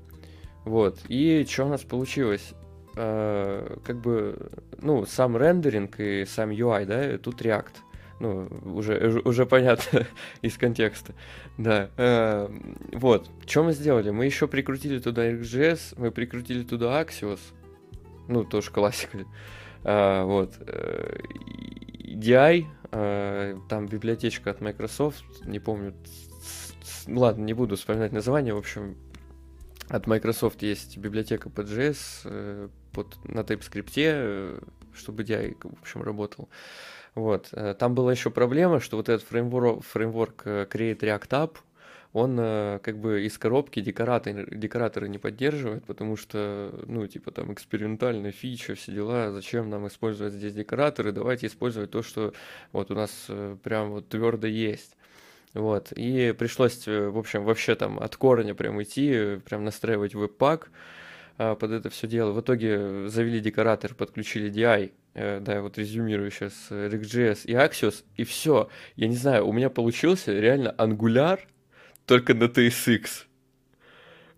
Вот. 0.65 0.99
И 1.09 1.47
что 1.49 1.67
у 1.67 1.69
нас 1.69 1.83
получилось? 1.83 2.55
Э, 2.97 3.77
как 3.85 4.01
бы, 4.01 4.51
ну, 4.79 5.07
сам 5.07 5.37
рендеринг 5.37 6.01
и 6.01 6.25
сам 6.25 6.51
UI, 6.51 6.85
да, 6.87 7.19
тут 7.19 7.43
React. 7.43 7.75
Ну, 8.19 8.49
уже, 8.65 9.21
уже 9.25 9.45
понятно 9.45 10.07
из 10.43 10.57
контекста. 10.57 11.15
Да. 11.59 11.91
Э, 11.97 12.49
вот. 12.93 13.31
Что 13.47 13.65
мы 13.65 13.73
сделали? 13.73 14.11
Мы 14.11 14.25
еще 14.25 14.49
прикрутили 14.49 14.99
туда 14.99 15.31
XGS, 15.31 15.95
мы 15.99 16.11
прикрутили 16.11 16.63
туда 16.63 17.03
Axios. 17.03 17.41
Ну, 18.29 18.45
тоже 18.45 18.71
классика. 18.71 19.19
Э, 19.85 20.25
вот. 20.25 20.55
Э, 20.61 21.19
DI, 22.17 22.65
э, 22.93 23.59
там 23.69 23.87
библиотечка 23.87 24.51
от 24.51 24.61
Microsoft, 24.61 25.25
не 25.45 25.59
помню, 25.59 25.95
ладно, 27.07 27.45
не 27.45 27.53
буду 27.53 27.77
вспоминать 27.77 28.13
название, 28.13 28.55
в 28.55 28.59
общем, 28.59 28.97
от 29.89 30.07
Microsoft 30.07 30.63
есть 30.63 30.99
библиотека 30.99 31.49
PGS 31.49 31.99
э, 32.25 32.69
под, 32.93 33.17
на 33.25 33.41
TypeScript, 33.41 33.93
э, 33.97 34.61
чтобы 34.95 35.23
DI, 35.23 35.57
в 35.63 35.81
общем, 35.81 36.03
работал. 36.03 36.49
Вот. 37.15 37.49
Э, 37.53 37.75
там 37.79 37.95
была 37.95 38.13
еще 38.13 38.31
проблема, 38.31 38.81
что 38.81 38.97
вот 38.97 39.09
этот 39.09 39.27
фреймворк, 39.29 39.85
фреймворк 39.85 40.47
Create 40.47 40.99
React 40.99 41.29
App, 41.29 41.57
он 42.13 42.37
как 42.81 42.99
бы 42.99 43.27
из 43.27 43.37
коробки 43.37 43.81
декораторы, 43.81 44.49
декораторы 44.51 45.07
не 45.07 45.19
поддерживает, 45.19 45.85
потому 45.85 46.17
что, 46.17 46.73
ну, 46.87 47.07
типа 47.07 47.31
там 47.31 47.53
экспериментальная 47.53 48.33
фича, 48.33 48.75
все 48.75 48.93
дела, 48.93 49.33
зачем 49.33 49.69
нам 49.69 49.87
использовать 49.87 50.33
здесь 50.33 50.55
декораторы, 50.55 51.13
давайте 51.13 51.47
использовать 51.49 51.91
то, 51.91 52.03
что 52.03 52.33
вот 52.73 52.91
у 52.91 52.95
нас 52.95 53.29
прям 53.63 53.91
вот 53.91 54.09
твердо 54.09 54.47
есть. 54.47 54.97
Вот, 55.55 55.93
и 55.93 56.35
пришлось, 56.39 56.87
э, 56.87 57.09
в 57.09 57.19
общем, 57.19 57.45
вообще 57.45 57.75
там 57.75 57.99
от 57.99 58.17
корня 58.17 58.55
прям 58.55 58.83
идти, 58.83 59.39
прям 59.45 59.65
настраивать 59.65 60.15
веб-пак 60.15 60.71
а, 61.39 61.55
под 61.55 61.71
это 61.71 61.91
все 61.91 62.07
дело. 62.07 62.33
В 62.33 62.41
итоге 62.41 63.09
завели 63.09 63.41
декоратор, 63.41 63.95
подключили 63.95 64.51
DI, 64.51 64.93
э, 65.15 65.41
да, 65.41 65.63
вот 65.63 65.79
резюмирую 65.79 66.31
сейчас 66.31 66.69
RxJS 66.71 67.47
и 67.47 67.53
Axios, 67.53 68.05
и 68.17 68.25
все. 68.25 68.69
Я 68.97 69.09
не 69.09 69.17
знаю, 69.17 69.47
у 69.47 69.53
меня 69.53 69.71
получился 69.71 70.33
реально 70.39 70.75
Angular 70.77 71.41
только 72.05 72.35
на 72.35 72.45
TSX. 72.45 73.25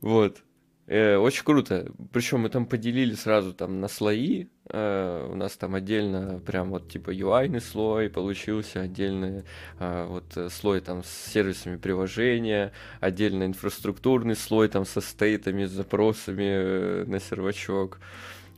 Вот. 0.00 0.42
Э, 0.86 1.16
очень 1.16 1.44
круто. 1.44 1.92
Причем 2.12 2.40
мы 2.40 2.48
там 2.48 2.66
поделили 2.66 3.14
сразу 3.14 3.52
там 3.52 3.80
на 3.80 3.88
слои. 3.88 4.46
Э, 4.70 5.28
у 5.30 5.34
нас 5.34 5.56
там 5.56 5.74
отдельно 5.74 6.40
прям 6.44 6.70
вот 6.70 6.90
типа 6.90 7.10
UI 7.10 7.60
слой 7.60 8.10
получился, 8.10 8.82
отдельный 8.82 9.44
э, 9.78 10.06
вот 10.08 10.52
слой 10.52 10.80
там 10.80 11.02
с 11.04 11.08
сервисами 11.32 11.76
приложения, 11.76 12.72
отдельно 13.00 13.44
инфраструктурный 13.44 14.36
слой 14.36 14.68
там 14.68 14.84
со 14.84 15.00
стейтами, 15.00 15.64
с 15.64 15.70
запросами 15.70 16.44
э, 16.44 17.04
на 17.06 17.18
сервачок. 17.20 17.98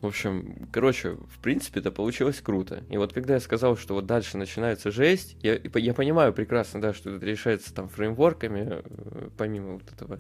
В 0.01 0.07
общем, 0.07 0.69
короче, 0.73 1.11
в 1.11 1.39
принципе, 1.43 1.81
это 1.81 1.93
получилось 1.93 2.41
круто. 2.41 2.83
И 2.89 2.97
вот 2.97 3.13
когда 3.13 3.35
я 3.35 3.41
сказал, 3.41 3.77
что 3.77 3.95
вот 3.95 4.07
дальше 4.07 4.39
начинается 4.39 4.91
жесть, 4.91 5.37
я, 5.43 5.61
я 5.75 5.95
понимаю 5.95 6.33
прекрасно, 6.33 6.81
да, 6.81 6.95
что 6.95 7.11
это 7.11 7.27
решается 7.27 7.75
там 7.75 7.89
фреймворками, 7.89 8.83
э, 8.83 9.29
помимо 9.37 9.75
вот 9.75 9.93
этого, 9.93 10.19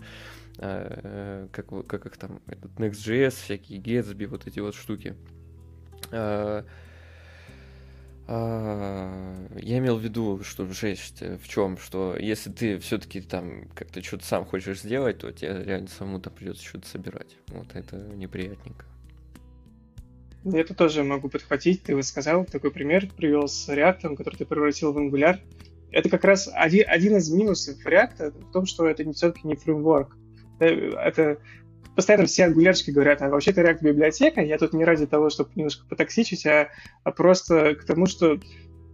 э, 0.58 1.48
как, 1.50 1.86
как 1.86 2.06
их 2.06 2.16
там, 2.18 2.40
этот 2.46 2.72
Next.js, 2.72 3.30
всякие 3.30 3.80
Gatsby, 3.80 4.26
вот 4.26 4.46
эти 4.46 4.60
вот 4.60 4.74
штуки. 4.74 5.16
Э, 6.12 6.62
я 9.60 9.78
имел 9.78 9.96
в 9.96 10.04
виду, 10.04 10.40
что 10.44 10.64
жесть 10.66 11.20
в 11.20 11.48
чем, 11.48 11.76
что 11.78 12.16
если 12.16 12.50
ты 12.50 12.78
все-таки 12.78 13.20
там 13.20 13.64
как-то 13.74 14.02
что-то 14.04 14.24
сам 14.24 14.44
хочешь 14.44 14.82
сделать, 14.82 15.18
то 15.18 15.32
тебе 15.32 15.64
реально 15.64 15.88
самому 15.88 16.20
там 16.20 16.32
придется 16.32 16.64
что-то 16.64 16.86
собирать. 16.86 17.36
Вот 17.48 17.74
это 17.74 17.96
неприятненько. 17.96 18.84
Это 20.44 20.74
тоже 20.74 21.02
могу 21.02 21.28
подхватить. 21.28 21.82
Ты 21.82 21.96
вот 21.96 22.04
сказал, 22.04 22.44
такой 22.44 22.70
пример 22.70 23.08
привел 23.16 23.48
с 23.48 23.68
React, 23.68 24.16
который 24.16 24.36
ты 24.36 24.46
превратил 24.46 24.92
в 24.92 24.98
Angular. 24.98 25.40
Это 25.90 26.08
как 26.08 26.24
раз 26.24 26.48
один, 26.54 26.84
один 26.86 27.16
из 27.16 27.30
минусов 27.30 27.84
React 27.84 28.48
в 28.48 28.52
том, 28.52 28.64
что 28.64 28.86
это 28.86 29.10
все-таки 29.12 29.46
не 29.46 29.56
фреймворк. 29.56 30.16
Э, 30.60 30.66
это 30.66 31.38
постоянно 32.00 32.24
все 32.24 32.46
ангулярчики 32.46 32.92
говорят, 32.92 33.20
а 33.20 33.28
вообще-то 33.28 33.60
React 33.60 33.82
библиотека, 33.82 34.40
я 34.40 34.56
тут 34.56 34.72
не 34.72 34.86
ради 34.86 35.04
того, 35.04 35.28
чтобы 35.28 35.50
немножко 35.54 35.86
потоксичить, 35.86 36.46
а, 36.46 36.70
а 37.04 37.10
просто 37.12 37.74
к 37.74 37.84
тому, 37.84 38.06
что 38.06 38.36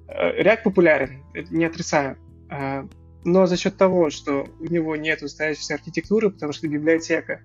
э, 0.09 0.43
React 0.43 0.63
популярен, 0.65 1.23
не 1.53 1.67
отрицаю. 1.67 2.17
А, 2.51 2.89
но 3.25 3.47
за 3.47 3.57
счет 3.57 3.77
того, 3.77 4.11
что 4.11 4.49
у 4.59 4.65
него 4.65 4.97
нет 4.97 5.23
устоявшейся 5.23 5.75
архитектуры, 5.75 6.31
потому 6.31 6.53
что 6.53 6.67
библиотека, 6.67 7.43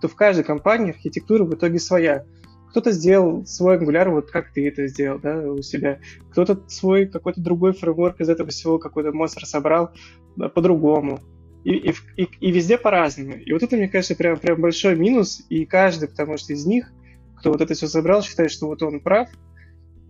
то 0.00 0.06
в 0.06 0.14
каждой 0.14 0.44
компании 0.44 0.92
архитектура 0.92 1.42
в 1.42 1.52
итоге 1.56 1.80
своя. 1.80 2.24
Кто-то 2.70 2.92
сделал 2.92 3.44
свой 3.46 3.78
Angular, 3.78 4.10
вот 4.10 4.30
как 4.30 4.52
ты 4.52 4.68
это 4.68 4.86
сделал, 4.86 5.18
да, 5.18 5.40
у 5.40 5.60
себя. 5.60 5.98
Кто-то 6.30 6.62
свой 6.68 7.06
какой-то 7.06 7.40
другой 7.40 7.72
фреймворк 7.72 8.20
из 8.20 8.28
этого 8.28 8.50
всего 8.50 8.78
какой-то 8.78 9.10
монстр 9.10 9.44
собрал 9.44 9.90
да, 10.36 10.48
по-другому. 10.48 11.18
И, 11.64 11.72
и, 11.72 11.94
и, 12.16 12.28
и 12.40 12.52
везде 12.52 12.78
по-разному. 12.78 13.34
И 13.34 13.52
вот 13.52 13.62
это, 13.62 13.76
мне 13.76 13.88
кажется, 13.88 14.14
прям, 14.14 14.38
прям 14.38 14.60
большой 14.60 14.96
минус. 14.96 15.42
И 15.48 15.66
каждый, 15.66 16.08
потому 16.08 16.38
что 16.38 16.52
из 16.52 16.64
них, 16.64 16.90
кто 17.36 17.52
вот 17.52 17.60
это 17.60 17.74
все 17.74 17.86
собрал, 17.86 18.22
считает, 18.22 18.50
что 18.50 18.66
вот 18.66 18.82
он 18.82 19.00
прав. 19.00 19.28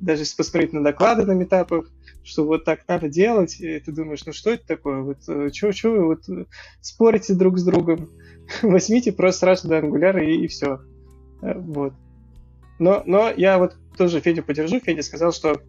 Даже 0.01 0.23
если 0.23 0.37
посмотреть 0.37 0.73
на 0.73 0.83
доклады 0.83 1.27
на 1.27 1.33
метапах, 1.33 1.91
что 2.23 2.47
вот 2.47 2.65
так 2.65 2.87
надо 2.89 3.09
делать, 3.09 3.61
и 3.61 3.79
ты 3.81 3.93
думаешь, 3.93 4.25
ну 4.25 4.33
что 4.33 4.51
это 4.51 4.67
такое, 4.67 5.01
вот 5.01 5.23
что 5.53 5.91
вы 5.91 6.07
вот 6.07 6.23
спорите 6.81 7.35
друг 7.35 7.59
с 7.59 7.65
другом, 7.65 8.09
возьмите 8.63 9.13
просто 9.13 9.41
сразу 9.41 9.69
до 9.69 9.79
Angular 9.79 10.25
и, 10.25 10.45
и 10.45 10.47
все. 10.47 10.81
Вот. 11.43 11.95
Но, 12.79 13.03
но 13.05 13.31
я 13.31 13.59
вот 13.59 13.77
тоже 13.99 14.21
Федю 14.21 14.43
поддержу. 14.43 14.81
Федя 14.81 15.03
сказал, 15.03 15.33
что 15.33 15.61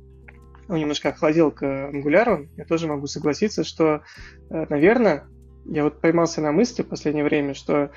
он 0.70 0.80
немножко 0.80 1.10
охладил 1.10 1.52
к 1.52 1.64
Angular. 1.64 2.48
Я 2.56 2.66
тоже 2.66 2.88
могу 2.88 3.08
согласиться, 3.08 3.66
что, 3.66 4.04
наверное, 4.50 5.28
я 5.66 5.84
вот 5.84 6.02
поймался 6.02 6.42
на 6.42 6.52
мысли 6.52 6.84
в 6.84 6.88
последнее 6.88 7.24
время, 7.24 7.54
что 7.54 7.92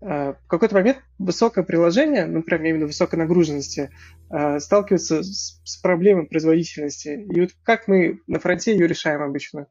э, 0.00 0.32
в 0.32 0.46
какой-то 0.46 0.74
момент 0.74 0.98
высокое 1.18 1.64
приложение, 1.64 2.26
ну, 2.26 2.42
прям 2.42 2.64
именно 2.64 2.86
высокой 2.86 3.18
нагруженности, 3.18 3.90
э, 4.30 4.60
сталкивается 4.60 5.22
с, 5.22 5.60
с 5.64 5.76
проблемой 5.76 6.26
производительности. 6.26 7.26
И 7.30 7.40
вот 7.40 7.50
как 7.62 7.88
мы 7.88 8.20
на 8.26 8.38
фронте 8.38 8.72
ее 8.72 8.86
решаем 8.86 9.22
обычно? 9.22 9.66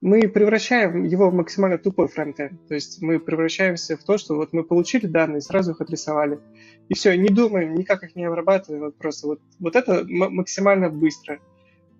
Мы 0.00 0.28
превращаем 0.28 1.04
его 1.04 1.30
в 1.30 1.34
максимально 1.34 1.78
тупой 1.78 2.08
фронтенд. 2.08 2.66
То 2.66 2.74
есть 2.74 3.00
мы 3.00 3.20
превращаемся 3.20 3.96
в 3.96 4.02
то, 4.02 4.18
что 4.18 4.34
вот 4.34 4.52
мы 4.52 4.64
получили 4.64 5.06
данные, 5.06 5.40
сразу 5.40 5.72
их 5.72 5.80
отрисовали. 5.80 6.40
И 6.88 6.94
все, 6.94 7.16
не 7.16 7.28
думаем, 7.28 7.74
никак 7.74 8.02
их 8.02 8.16
не 8.16 8.24
обрабатываем. 8.24 8.82
Вот 8.82 8.98
просто 8.98 9.28
вот, 9.28 9.40
вот 9.60 9.76
это 9.76 10.04
максимально 10.08 10.90
быстро 10.90 11.38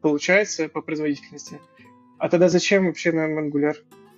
получается 0.01 0.69
по 0.69 0.83
производительности. 0.83 1.61
А 2.19 2.29
тогда 2.29 2.49
зачем 2.49 2.87
вообще 2.87 3.13
нам 3.13 3.39
Angular? 3.39 3.77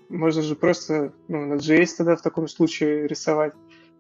Можно 0.08 0.42
же 0.42 0.54
просто 0.54 1.12
ну, 1.28 1.46
на 1.46 1.54
JS 1.54 1.88
тогда 1.99 2.16
в 2.16 2.23
таком 2.23 2.49
случае 2.49 3.06
рисовать. 3.08 3.54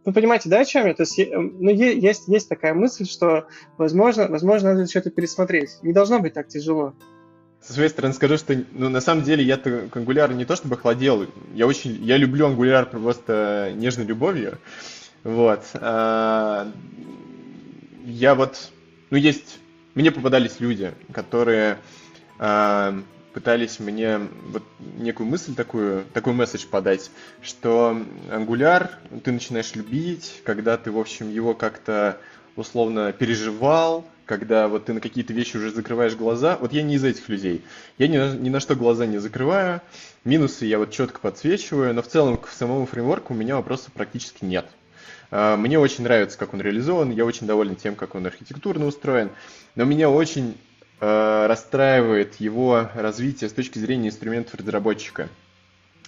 Ну, 0.04 0.12
понимаете, 0.12 0.50
да, 0.50 0.60
о 0.60 0.64
чем 0.64 0.86
я? 0.86 0.94
То 0.94 1.04
есть, 1.04 1.18
ну, 1.18 1.70
есть, 1.70 2.28
есть 2.28 2.48
такая 2.48 2.74
мысль, 2.74 3.06
что, 3.06 3.46
возможно, 3.78 4.28
возможно, 4.28 4.74
надо 4.74 4.86
что-то 4.86 5.10
пересмотреть. 5.10 5.78
Не 5.82 5.94
должно 5.94 6.20
быть 6.20 6.34
так 6.34 6.48
тяжело. 6.48 6.94
Со 7.62 7.72
своей 7.72 7.88
стороны 7.88 8.12
скажу, 8.12 8.36
что, 8.36 8.54
ну, 8.72 8.90
на 8.90 9.00
самом 9.00 9.24
деле, 9.24 9.42
я-то 9.42 9.88
к 9.90 9.96
Angular 9.96 10.34
не 10.34 10.44
то 10.44 10.54
чтобы 10.56 10.74
охладел, 10.74 11.26
я 11.54 11.66
очень, 11.66 11.92
я 12.04 12.18
люблю 12.18 12.46
Angular 12.46 12.84
просто 12.84 13.72
нежной 13.74 14.04
любовью, 14.04 14.58
вот. 15.22 15.62
А, 15.72 16.70
я 18.04 18.34
вот, 18.34 18.70
ну, 19.08 19.16
есть, 19.16 19.58
мне 19.94 20.10
попадались 20.10 20.60
люди, 20.60 20.92
которые 21.10 21.78
а, 22.38 23.00
пытались 23.34 23.80
мне 23.80 24.20
вот 24.48 24.62
некую 24.98 25.28
мысль 25.28 25.54
такую, 25.54 26.04
такой 26.14 26.32
месседж 26.32 26.66
подать, 26.66 27.10
что 27.42 28.00
Angular 28.30 28.90
ты 29.22 29.32
начинаешь 29.32 29.74
любить, 29.74 30.40
когда 30.44 30.76
ты, 30.76 30.92
в 30.92 30.98
общем, 30.98 31.30
его 31.30 31.52
как-то 31.52 32.18
условно 32.56 33.12
переживал, 33.12 34.06
когда 34.24 34.68
вот 34.68 34.86
ты 34.86 34.92
на 34.92 35.00
какие-то 35.00 35.32
вещи 35.32 35.56
уже 35.56 35.70
закрываешь 35.70 36.14
глаза. 36.14 36.56
Вот 36.60 36.72
я 36.72 36.82
не 36.82 36.94
из 36.94 37.04
этих 37.04 37.28
людей. 37.28 37.62
Я 37.98 38.08
ни 38.08 38.16
на, 38.16 38.34
ни 38.34 38.48
на 38.48 38.60
что 38.60 38.76
глаза 38.76 39.04
не 39.04 39.18
закрываю. 39.18 39.82
Минусы 40.24 40.64
я 40.66 40.78
вот 40.78 40.92
четко 40.92 41.18
подсвечиваю, 41.18 41.92
но 41.92 42.02
в 42.02 42.06
целом 42.06 42.38
к 42.38 42.48
самому 42.48 42.86
фреймворку 42.86 43.34
у 43.34 43.36
меня 43.36 43.56
вопросов 43.56 43.92
практически 43.92 44.44
нет. 44.44 44.66
А, 45.30 45.56
мне 45.56 45.78
очень 45.78 46.04
нравится, 46.04 46.38
как 46.38 46.54
он 46.54 46.60
реализован, 46.60 47.10
я 47.10 47.24
очень 47.24 47.46
доволен 47.46 47.74
тем, 47.74 47.96
как 47.96 48.14
он 48.14 48.24
архитектурно 48.26 48.86
устроен, 48.86 49.30
но 49.74 49.84
меня 49.84 50.08
очень 50.08 50.56
расстраивает 51.04 52.36
его 52.36 52.88
развитие 52.94 53.50
с 53.50 53.52
точки 53.52 53.78
зрения 53.78 54.08
инструментов 54.08 54.54
разработчика. 54.54 55.28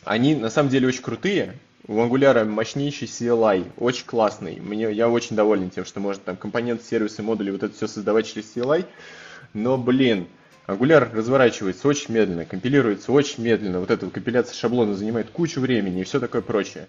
Они 0.04 0.34
на 0.34 0.50
самом 0.50 0.70
деле 0.70 0.88
очень 0.88 1.02
крутые. 1.02 1.58
У 1.88 1.94
Angular 2.00 2.44
мощнейший 2.44 3.06
CLI, 3.06 3.70
очень 3.76 4.06
классный. 4.06 4.58
Мне, 4.60 4.90
я 4.92 5.08
очень 5.08 5.36
доволен 5.36 5.70
тем, 5.70 5.84
что 5.84 6.00
можно 6.00 6.22
там 6.24 6.36
компоненты, 6.36 6.84
сервисы, 6.84 7.22
модули, 7.22 7.50
вот 7.50 7.62
это 7.62 7.74
все 7.74 7.86
создавать 7.86 8.26
через 8.26 8.56
CLI. 8.56 8.86
Но, 9.54 9.78
блин, 9.78 10.26
Angular 10.66 11.12
разворачивается 11.14 11.86
очень 11.86 12.12
медленно, 12.14 12.44
компилируется 12.44 13.12
очень 13.12 13.44
медленно. 13.44 13.80
Вот 13.80 13.90
эта 13.90 14.08
компиляция 14.10 14.54
шаблона 14.54 14.94
занимает 14.94 15.30
кучу 15.30 15.60
времени 15.60 16.00
и 16.00 16.04
все 16.04 16.18
такое 16.18 16.42
прочее. 16.42 16.88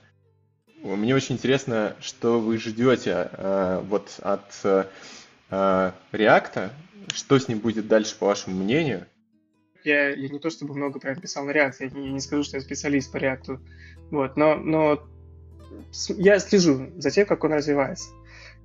Мне 0.83 1.15
очень 1.15 1.35
интересно, 1.35 1.95
что 1.99 2.39
вы 2.39 2.57
ждете 2.57 3.29
э, 3.33 3.81
вот 3.87 4.19
от 4.21 4.51
э, 4.63 4.85
React 5.49 6.69
что 7.13 7.39
с 7.39 7.47
ним 7.47 7.59
будет 7.59 7.87
дальше, 7.87 8.17
по 8.17 8.27
вашему 8.27 8.63
мнению? 8.63 9.07
Я, 9.83 10.09
я 10.09 10.29
не 10.29 10.39
то 10.39 10.49
чтобы 10.49 10.75
много 10.75 10.99
прям 10.99 11.19
писал 11.19 11.45
на 11.45 11.51
React, 11.51 11.75
я 11.79 11.89
не, 11.89 12.09
не 12.11 12.19
скажу, 12.19 12.43
что 12.43 12.57
я 12.57 12.61
специалист 12.61 13.11
по 13.11 13.17
React, 13.17 13.59
вот, 14.11 14.35
но, 14.35 14.55
но 14.55 15.07
я 16.09 16.39
слежу 16.39 16.87
за 16.97 17.11
тем, 17.11 17.25
как 17.25 17.43
он 17.43 17.53
развивается. 17.53 18.09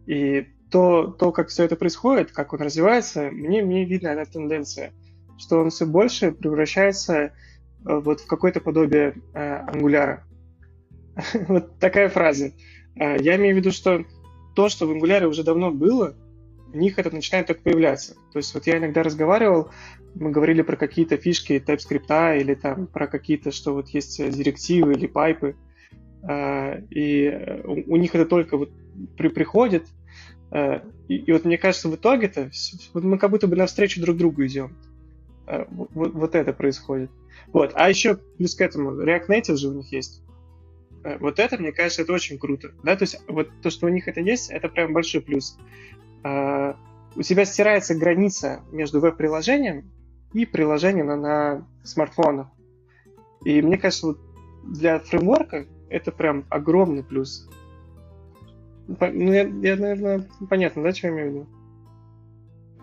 И 0.07 0.49
то, 0.71 1.07
то, 1.07 1.33
как 1.33 1.49
все 1.49 1.65
это 1.65 1.77
происходит, 1.77 2.33
как 2.33 2.53
он 2.53 2.63
развивается, 2.63 3.31
мне, 3.31 3.63
мне 3.63 3.85
видна 3.85 4.15
эта 4.15 4.33
тенденция, 4.33 4.93
что 5.39 5.61
он 5.61 5.71
все 5.71 5.87
больше 5.87 6.33
превращается 6.33 7.15
э, 7.15 7.31
вот 7.85 8.21
в 8.21 8.27
какое-то 8.27 8.61
подобие 8.61 9.15
э, 9.35 9.57
ангуляра. 9.69 10.25
вот 11.49 11.79
такая 11.79 12.09
фраза. 12.09 12.53
Э, 12.97 13.17
я 13.21 13.37
имею 13.37 13.55
в 13.55 13.59
виду, 13.59 13.71
что 13.71 14.05
то, 14.55 14.69
что 14.69 14.87
в 14.87 14.91
ангуляре 14.91 15.27
уже 15.27 15.45
давно 15.45 15.71
было, 15.71 16.17
у 16.73 16.79
них 16.79 16.99
это 16.99 17.11
начинает 17.15 17.47
только 17.47 17.63
появляться. 17.63 18.15
То 18.33 18.39
есть 18.39 18.53
вот 18.55 18.67
я 18.67 18.79
иногда 18.79 19.03
разговаривал, 19.03 19.71
мы 20.15 20.31
говорили 20.31 20.63
про 20.63 20.77
какие-то 20.77 21.17
фишки 21.17 21.63
TypeScript 21.65 22.41
или 22.41 22.55
там 22.55 22.87
про 22.87 23.07
какие-то, 23.07 23.51
что 23.51 23.75
вот 23.75 23.89
есть 23.91 24.19
директивы 24.19 24.95
или 24.95 25.07
пайпы, 25.07 25.57
а, 26.23 26.81
и 26.91 27.63
у 27.65 27.97
них 27.97 28.15
это 28.15 28.27
только 28.27 28.57
вот 28.57 28.71
при, 29.17 29.29
приходит, 29.29 29.87
а, 30.51 30.83
и, 31.09 31.17
и 31.17 31.33
вот 31.33 31.45
мне 31.45 31.59
кажется, 31.59 31.89
в 31.89 31.97
итоге-то 31.97 32.51
вот 32.95 33.05
мы 33.05 33.19
как 33.19 33.31
будто 33.31 33.49
бы 33.49 33.57
навстречу 33.57 34.01
друг 34.01 34.17
другу 34.17 34.45
идем. 34.47 34.77
А, 35.47 35.67
вот, 35.71 35.91
вот 36.13 36.35
это 36.35 36.53
происходит. 36.53 37.11
Вот. 37.53 37.73
А 37.75 37.89
еще 37.89 38.17
плюс 38.17 38.55
к 38.55 38.61
этому 38.61 38.93
React 38.93 39.29
Native 39.29 39.57
же 39.57 39.69
у 39.69 39.75
них 39.75 39.93
есть. 39.93 40.23
Вот 41.19 41.41
это, 41.41 41.59
мне 41.59 41.73
кажется, 41.73 42.03
это 42.03 42.13
очень 42.13 42.39
круто. 42.39 42.71
Да? 42.85 42.95
То 42.95 43.03
есть 43.03 43.21
вот 43.27 43.49
то, 43.61 43.71
что 43.71 43.87
у 43.87 43.89
них 43.89 44.07
это 44.07 44.21
есть, 44.21 44.51
это 44.51 44.69
прям 44.69 44.93
большой 44.93 45.21
плюс. 45.21 45.59
А, 46.23 46.77
у 47.15 47.23
тебя 47.23 47.45
стирается 47.45 47.95
граница 47.95 48.61
между 48.71 49.01
веб-приложением 49.01 49.91
и 50.33 50.47
приложением 50.47 51.07
на, 51.07 51.17
на 51.17 51.67
смартфонах. 51.85 52.49
И 53.45 53.61
мне 53.61 53.77
кажется, 53.77 54.09
вот 54.09 54.19
для 54.65 54.99
фреймворка 54.99 55.67
это 55.91 56.13
прям 56.13 56.47
огромный 56.49 57.03
плюс. 57.03 57.49
Ну, 58.89 59.33
я, 59.33 59.43
я, 59.43 59.77
наверное, 59.77 60.29
понятно, 60.49 60.83
да, 60.83 60.93
что 60.93 61.09
я 61.09 61.13
имею 61.13 61.31
в 61.31 61.35
виду? 61.35 61.47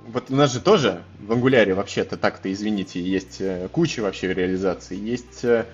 Вот 0.07 0.31
у 0.31 0.35
нас 0.35 0.53
же 0.53 0.61
тоже 0.61 1.03
в 1.19 1.31
Angular 1.31 1.73
вообще-то 1.73 2.17
так-то, 2.17 2.51
извините, 2.51 3.01
есть 3.01 3.41
э, 3.41 3.67
куча 3.71 4.01
вообще 4.01 4.33
реализаций. 4.33 4.97
Есть 4.97 5.43
э, 5.43 5.65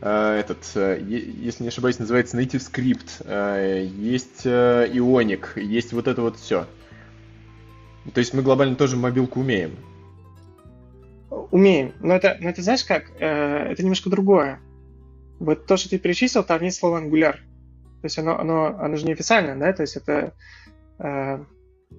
э 0.00 0.38
этот, 0.40 0.58
э, 0.76 0.98
если 1.02 1.64
не 1.64 1.68
ошибаюсь, 1.68 1.98
называется 1.98 2.38
Native 2.38 2.62
Script, 2.62 3.22
э, 3.24 3.84
есть 3.84 4.42
э, 4.46 4.88
Ionic, 4.92 5.60
есть 5.60 5.92
вот 5.92 6.06
это 6.08 6.22
вот 6.22 6.38
все. 6.38 6.66
То 8.14 8.18
есть 8.18 8.34
мы 8.34 8.42
глобально 8.42 8.74
тоже 8.74 8.96
мобилку 8.96 9.40
умеем. 9.40 9.76
Умеем. 11.50 11.92
Но 12.00 12.14
это, 12.14 12.36
но 12.40 12.48
это 12.50 12.62
знаешь 12.62 12.84
как? 12.84 13.10
Э, 13.20 13.70
это 13.70 13.82
немножко 13.82 14.10
другое. 14.10 14.58
Вот 15.38 15.66
то, 15.66 15.76
что 15.76 15.90
ты 15.90 15.98
перечислил, 15.98 16.42
там 16.42 16.62
есть 16.62 16.78
слово 16.78 17.00
Angular. 17.00 17.34
То 17.34 18.04
есть 18.04 18.18
оно, 18.18 18.38
оно, 18.38 18.76
оно 18.78 18.96
же 18.96 19.06
неофициально, 19.06 19.56
да? 19.56 19.72
То 19.72 19.82
есть 19.82 19.96
это, 19.96 20.34
э, 20.98 21.44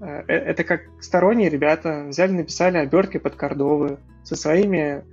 э, 0.02 0.24
это 0.28 0.64
как 0.64 0.82
сторонние 1.00 1.50
ребята 1.50 2.06
взяли, 2.08 2.32
написали 2.32 2.78
обертки 2.78 3.18
под 3.18 3.36
кордовы 3.36 4.00
со 4.24 4.36
своими 4.36 5.04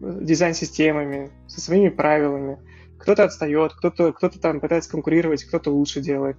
дизайн-системами, 0.00 1.30
со 1.46 1.60
своими 1.60 1.88
правилами. 1.88 2.58
Кто-то 2.98 3.24
отстает, 3.24 3.72
кто-то 3.74 4.12
кто 4.12 4.28
там 4.28 4.60
пытается 4.60 4.90
конкурировать, 4.90 5.44
кто-то 5.44 5.70
лучше 5.70 6.00
делает. 6.00 6.36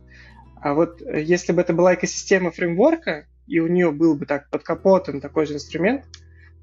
А 0.62 0.74
вот 0.74 1.02
э, 1.02 1.22
если 1.22 1.52
бы 1.52 1.62
это 1.62 1.74
была 1.74 1.96
экосистема 1.96 2.52
фреймворка, 2.52 3.28
и 3.48 3.60
у 3.60 3.68
нее 3.68 3.92
был 3.92 4.16
бы 4.16 4.26
так 4.26 4.50
под 4.50 4.64
капотом 4.64 5.22
такой 5.22 5.46
же 5.46 5.56
инструмент, 5.56 6.06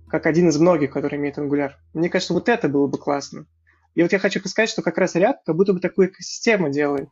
как 0.09 0.27
один 0.27 0.49
из 0.49 0.59
многих, 0.59 0.93
который 0.93 1.19
имеет 1.19 1.39
Angular, 1.39 1.73
мне 1.95 2.09
кажется, 2.09 2.35
вот 2.35 2.49
это 2.49 2.69
было 2.69 2.87
бы 2.87 2.99
классно. 2.99 3.47
И 3.95 4.03
вот 4.03 4.13
я 4.13 4.19
хочу 4.19 4.41
сказать, 4.47 4.69
что 4.69 4.83
как 4.83 4.99
раз 4.99 5.17
React 5.17 5.39
как 5.45 5.57
будто 5.57 5.73
бы 5.73 5.81
такую 5.81 6.09
экосистему 6.09 6.69
делает. 6.69 7.09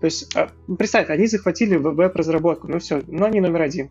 То 0.00 0.06
есть, 0.06 0.34
а, 0.34 0.50
представь, 0.78 1.10
они 1.10 1.26
захватили 1.26 1.76
веб-разработку, 1.76 2.68
ну 2.68 2.78
все, 2.78 3.02
но 3.06 3.26
они 3.26 3.40
номер 3.40 3.62
один. 3.62 3.90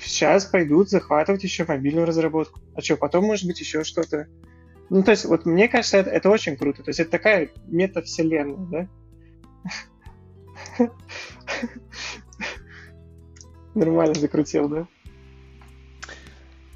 Сейчас 0.00 0.46
пойдут 0.46 0.88
захватывать 0.88 1.42
еще 1.42 1.64
мобильную 1.64 2.06
разработку. 2.06 2.60
А 2.74 2.80
что, 2.80 2.96
потом 2.96 3.24
может 3.24 3.46
быть 3.46 3.60
еще 3.60 3.84
что-то. 3.84 4.28
Ну, 4.88 5.02
то 5.02 5.10
есть, 5.10 5.24
вот 5.24 5.44
мне 5.44 5.68
кажется, 5.68 5.98
это, 5.98 6.10
это 6.10 6.30
очень 6.30 6.56
круто. 6.56 6.82
То 6.82 6.90
есть, 6.90 7.00
это 7.00 7.10
такая 7.10 7.50
метавселенная, 7.66 8.66
да? 8.70 8.88
Нормально 13.74 14.14
закрутил, 14.14 14.68
да? 14.68 14.86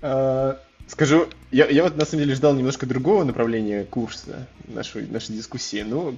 А, 0.03 0.61
скажу, 0.87 1.29
я, 1.51 1.67
я 1.67 1.83
вот 1.83 1.97
на 1.97 2.05
самом 2.05 2.25
деле 2.25 2.35
ждал 2.35 2.55
немножко 2.55 2.87
другого 2.87 3.25
направления 3.25 3.85
курса 3.85 4.47
нашей, 4.67 5.07
нашей 5.09 5.37
дискуссии. 5.37 5.83
Ну, 5.83 6.17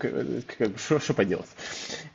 что 0.76 1.14
поделать. 1.14 1.48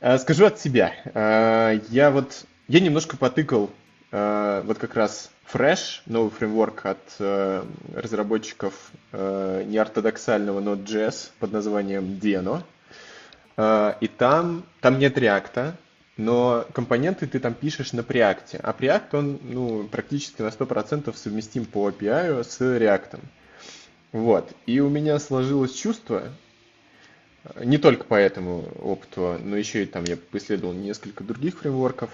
А, 0.00 0.18
скажу 0.18 0.46
от 0.46 0.58
себя. 0.60 0.94
А, 1.14 1.72
я 1.90 2.10
вот, 2.10 2.46
я 2.68 2.80
немножко 2.80 3.16
потыкал 3.16 3.70
вот 4.12 4.78
как 4.78 4.94
раз 4.94 5.32
Fresh, 5.52 6.00
новый 6.06 6.30
фреймворк 6.30 6.86
от 6.86 7.16
э, 7.18 7.64
разработчиков 7.94 8.74
э, 9.12 9.64
неортодоксального 9.66 10.60
Node.js 10.60 11.30
под 11.38 11.52
названием 11.52 12.18
Deno. 12.20 12.62
Э, 13.56 13.94
и 14.00 14.08
там, 14.08 14.64
там 14.80 14.98
нет 14.98 15.18
реакта, 15.18 15.76
но 16.16 16.64
компоненты 16.72 17.26
ты 17.26 17.40
там 17.40 17.54
пишешь 17.54 17.92
на 17.92 18.00
Preact. 18.00 18.60
А 18.62 18.72
Preact, 18.72 19.08
он 19.12 19.40
ну, 19.42 19.84
практически 19.84 20.42
на 20.42 20.48
100% 20.48 21.14
совместим 21.16 21.64
по 21.64 21.88
API 21.88 22.42
с 22.44 22.60
React. 22.60 23.20
Вот. 24.12 24.52
И 24.66 24.80
у 24.80 24.88
меня 24.88 25.18
сложилось 25.18 25.74
чувство, 25.74 26.22
не 27.60 27.78
только 27.78 28.04
по 28.04 28.14
этому 28.14 28.64
опыту, 28.80 29.38
но 29.42 29.56
еще 29.56 29.82
и 29.82 29.86
там 29.86 30.04
я 30.04 30.16
поисследовал 30.16 30.72
несколько 30.72 31.24
других 31.24 31.58
фреймворков, 31.58 32.10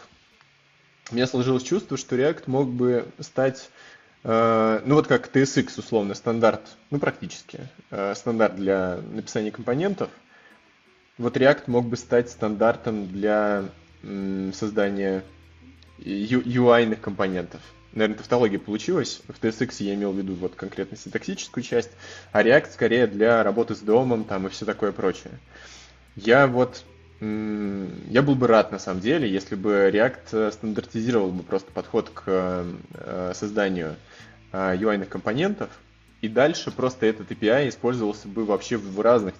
у 1.10 1.14
меня 1.14 1.26
сложилось 1.26 1.62
чувство, 1.62 1.96
что 1.96 2.16
React 2.16 2.44
мог 2.46 2.68
бы 2.68 3.06
стать, 3.18 3.70
э, 4.22 4.80
ну 4.84 4.94
вот 4.94 5.08
как 5.08 5.34
TSX 5.34 5.78
условно, 5.78 6.14
стандарт, 6.14 6.62
ну 6.90 6.98
практически, 6.98 7.68
э, 7.90 8.14
стандарт 8.14 8.56
для 8.56 9.00
написания 9.12 9.50
компонентов. 9.50 10.10
Вот 11.20 11.36
React 11.36 11.64
мог 11.66 11.86
бы 11.86 11.98
стать 11.98 12.30
стандартом 12.30 13.06
для 13.06 13.66
создания 14.02 15.22
UI-ных 15.98 16.98
компонентов. 16.98 17.60
Наверное, 17.92 18.16
тавтология 18.16 18.58
получилась. 18.58 19.20
В 19.28 19.38
TSX 19.38 19.74
я 19.80 19.94
имел 19.96 20.12
в 20.12 20.16
виду 20.16 20.34
вот 20.34 20.54
конкретно 20.54 20.96
синтаксическую 20.96 21.62
часть, 21.62 21.90
а 22.32 22.42
React 22.42 22.72
скорее 22.72 23.06
для 23.06 23.42
работы 23.42 23.74
с 23.74 23.80
домом 23.80 24.24
там 24.24 24.46
и 24.46 24.50
все 24.50 24.64
такое 24.64 24.92
прочее. 24.92 25.34
Я 26.16 26.46
вот 26.46 26.84
я 27.20 28.22
был 28.22 28.34
бы 28.34 28.46
рад, 28.46 28.72
на 28.72 28.78
самом 28.78 29.02
деле, 29.02 29.30
если 29.30 29.54
бы 29.54 29.90
React 29.92 30.22
э, 30.32 30.50
стандартизировал 30.52 31.30
бы 31.30 31.42
просто 31.42 31.70
подход 31.70 32.08
к 32.08 32.22
э, 32.94 33.32
созданию 33.34 33.96
UI-ных 34.52 35.06
э, 35.06 35.10
компонентов, 35.10 35.68
и 36.20 36.28
дальше 36.28 36.70
просто 36.70 37.06
этот 37.06 37.30
API 37.30 37.68
использовался 37.68 38.28
бы 38.28 38.44
вообще 38.44 38.76
в 38.76 39.00
разных 39.00 39.34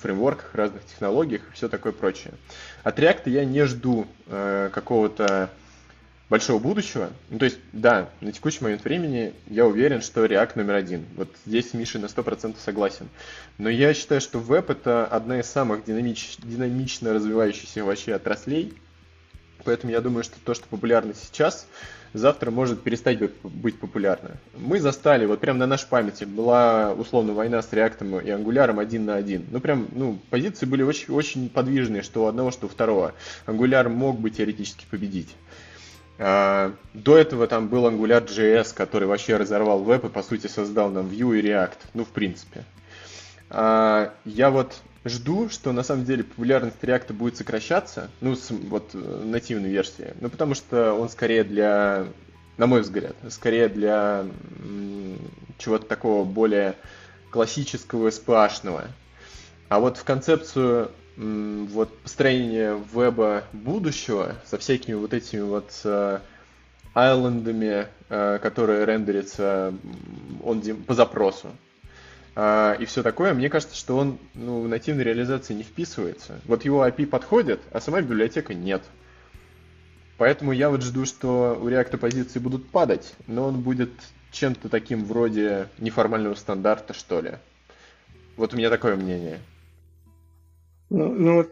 фреймворках, 0.00 0.54
разных 0.54 0.84
технологиях 0.86 1.42
и 1.48 1.54
все 1.54 1.68
такое 1.68 1.92
прочее. 1.92 2.34
От 2.82 2.98
React 2.98 3.30
я 3.30 3.44
не 3.44 3.64
жду 3.64 4.06
какого-то 4.26 5.50
большого 6.30 6.58
будущего. 6.58 7.10
Ну, 7.30 7.38
то 7.38 7.44
есть, 7.44 7.58
да, 7.72 8.08
на 8.20 8.32
текущий 8.32 8.64
момент 8.64 8.82
времени 8.82 9.34
я 9.46 9.66
уверен, 9.66 10.00
что 10.00 10.24
React 10.24 10.52
номер 10.56 10.74
один. 10.74 11.04
Вот 11.16 11.28
здесь 11.46 11.70
с 11.70 11.74
Мишей 11.74 12.00
на 12.00 12.06
100% 12.06 12.56
согласен. 12.58 13.08
Но 13.58 13.68
я 13.68 13.94
считаю, 13.94 14.20
что 14.20 14.40
веб 14.40 14.70
это 14.70 15.06
одна 15.06 15.38
из 15.40 15.46
самых 15.46 15.84
динамич, 15.84 16.38
динамично 16.38 17.12
развивающихся 17.12 17.84
вообще 17.84 18.14
отраслей. 18.14 18.72
Поэтому 19.64 19.92
я 19.92 20.00
думаю, 20.00 20.24
что 20.24 20.36
то, 20.44 20.54
что 20.54 20.66
популярно 20.68 21.14
сейчас, 21.14 21.66
завтра 22.12 22.50
может 22.50 22.82
перестать 22.82 23.18
быть 23.42 23.78
популярно. 23.78 24.32
Мы 24.56 24.80
застали, 24.80 25.26
вот 25.26 25.40
прям 25.40 25.58
на 25.58 25.66
нашей 25.66 25.88
памяти 25.88 26.24
была 26.24 26.92
условно 26.92 27.32
война 27.32 27.60
с 27.62 27.72
React 27.72 28.24
и 28.24 28.28
Angular 28.28 28.80
один 28.80 29.04
на 29.06 29.16
один. 29.16 29.46
Ну 29.50 29.60
прям, 29.60 29.88
ну, 29.92 30.18
позиции 30.30 30.66
были 30.66 30.82
очень, 30.82 31.12
очень 31.12 31.48
подвижные, 31.48 32.02
что 32.02 32.24
у 32.24 32.26
одного, 32.26 32.50
что 32.50 32.66
у 32.66 32.68
второго. 32.68 33.14
Angular 33.46 33.88
мог 33.88 34.18
бы 34.18 34.30
теоретически 34.30 34.86
победить. 34.90 35.34
А, 36.18 36.72
до 36.92 37.18
этого 37.18 37.46
там 37.46 37.68
был 37.68 37.86
Angular.js, 37.88 38.74
который 38.74 39.08
вообще 39.08 39.36
разорвал 39.36 39.82
веб 39.82 40.04
и, 40.04 40.08
по 40.08 40.22
сути, 40.22 40.46
создал 40.46 40.90
нам 40.90 41.08
Vue 41.08 41.38
и 41.38 41.42
React. 41.42 41.78
Ну, 41.94 42.04
в 42.04 42.08
принципе. 42.08 42.64
А, 43.50 44.14
я 44.24 44.50
вот 44.50 44.80
жду, 45.04 45.48
что 45.48 45.72
на 45.72 45.82
самом 45.82 46.04
деле 46.04 46.24
популярность 46.24 46.76
React 46.80 47.12
будет 47.12 47.36
сокращаться, 47.36 48.10
ну, 48.20 48.36
вот 48.68 48.90
э, 48.94 49.22
нативной 49.24 49.70
версии. 49.70 50.14
Ну, 50.20 50.30
потому 50.30 50.54
что 50.54 50.94
он 50.94 51.08
скорее 51.08 51.44
для, 51.44 52.06
на 52.56 52.66
мой 52.66 52.80
взгляд, 52.80 53.14
скорее 53.28 53.68
для 53.68 54.24
чего-то 55.58 55.86
такого 55.86 56.24
более 56.24 56.74
классического 57.30 58.08
SPA-шного. 58.08 58.86
А 59.68 59.80
вот 59.80 59.98
в 59.98 60.04
концепцию 60.04 60.90
вот 61.16 61.96
построение 61.98 62.80
веба 62.92 63.44
будущего 63.52 64.34
со 64.44 64.58
всякими 64.58 64.94
вот 64.94 65.14
этими 65.14 65.42
вот 65.42 65.70
э, 65.84 66.18
айлендами, 66.94 67.86
э, 68.08 68.38
которые 68.42 68.84
рендерятся 68.84 69.72
по 70.86 70.94
запросу. 70.94 71.50
Э, 72.36 72.76
и 72.78 72.84
все 72.84 73.02
такое, 73.02 73.34
мне 73.34 73.48
кажется, 73.48 73.76
что 73.76 73.96
он 73.96 74.18
ну, 74.34 74.62
в 74.62 74.68
нативной 74.68 75.04
реализации 75.04 75.54
не 75.54 75.62
вписывается. 75.62 76.40
Вот 76.44 76.64
его 76.64 76.86
API 76.86 77.06
подходит, 77.06 77.60
а 77.70 77.80
сама 77.80 78.00
библиотека 78.00 78.54
нет. 78.54 78.82
Поэтому 80.16 80.52
я 80.52 80.70
вот 80.70 80.82
жду, 80.82 81.06
что 81.06 81.58
у 81.60 81.68
React 81.68 81.96
позиции 81.98 82.38
будут 82.38 82.70
падать, 82.70 83.14
но 83.26 83.48
он 83.48 83.60
будет 83.60 83.90
чем-то 84.30 84.68
таким 84.68 85.04
вроде 85.04 85.68
неформального 85.78 86.34
стандарта, 86.34 86.94
что 86.94 87.20
ли. 87.20 87.34
Вот 88.36 88.54
у 88.54 88.56
меня 88.56 88.70
такое 88.70 88.96
мнение. 88.96 89.40
Ну, 90.90 91.08
ну 91.08 91.46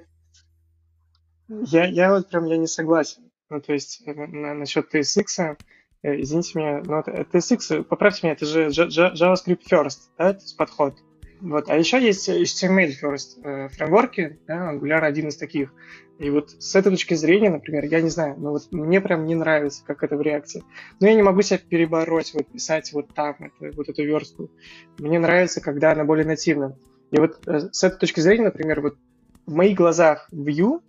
я, 1.49 1.87
я 1.87 2.11
вот 2.13 2.29
прям 2.29 2.45
я 2.47 2.57
не 2.57 2.67
согласен. 2.67 3.31
Ну, 3.51 3.61
то 3.61 3.73
есть 3.73 4.03
э, 4.07 4.15
на, 4.15 4.55
насчет 4.55 4.95
TSX, 4.95 5.59
извините 6.03 6.59
меня, 6.59 6.83
но 6.85 7.01
TSX, 7.01 7.85
поправьте 7.85 8.21
меня, 8.23 8.33
это 8.35 8.47
же 8.47 8.67
JavaScript 8.69 9.63
first, 9.71 9.99
да, 10.19 10.33
то 10.35 10.41
есть 10.41 10.57
подход. 10.57 10.95
Вот. 11.43 11.69
А 11.69 11.77
еще 11.77 12.01
есть 12.01 12.29
HTML 12.29 12.93
first 13.03 13.43
э, 13.43 13.69
фреймворки, 13.69 14.39
да, 14.47 14.73
Angular 14.73 15.01
один 15.01 15.29
из 15.29 15.37
таких. 15.37 15.73
И 16.21 16.31
вот 16.31 16.51
с 16.51 16.77
этой 16.77 16.91
точки 16.91 17.15
зрения, 17.15 17.51
например, 17.51 17.85
я 17.87 18.01
не 18.01 18.11
знаю, 18.11 18.37
но 18.39 18.53
вот 18.53 18.71
мне 18.71 19.01
прям 19.01 19.27
не 19.27 19.35
нравится, 19.35 19.83
как 19.85 20.05
это 20.05 20.17
в 20.17 20.23
реакции. 20.23 20.63
Но 21.01 21.09
я 21.09 21.15
не 21.15 21.23
могу 21.23 21.43
себя 21.43 21.59
перебороть, 21.59 22.33
вот 22.33 22.47
писать 22.47 22.93
вот 22.93 23.13
там, 23.13 23.35
это, 23.41 23.77
вот 23.77 23.89
эту 23.89 24.05
верстку. 24.05 24.51
Мне 24.99 25.19
нравится, 25.19 25.61
когда 25.61 25.91
она 25.91 26.05
более 26.05 26.25
нативна. 26.25 26.79
И 27.11 27.19
вот 27.19 27.41
с 27.47 27.83
этой 27.83 27.99
точки 27.99 28.21
зрения, 28.21 28.45
например, 28.45 28.81
вот 28.81 28.97
в 29.45 29.53
моих 29.53 29.77
глазах 29.77 30.29
Vue, 30.33 30.81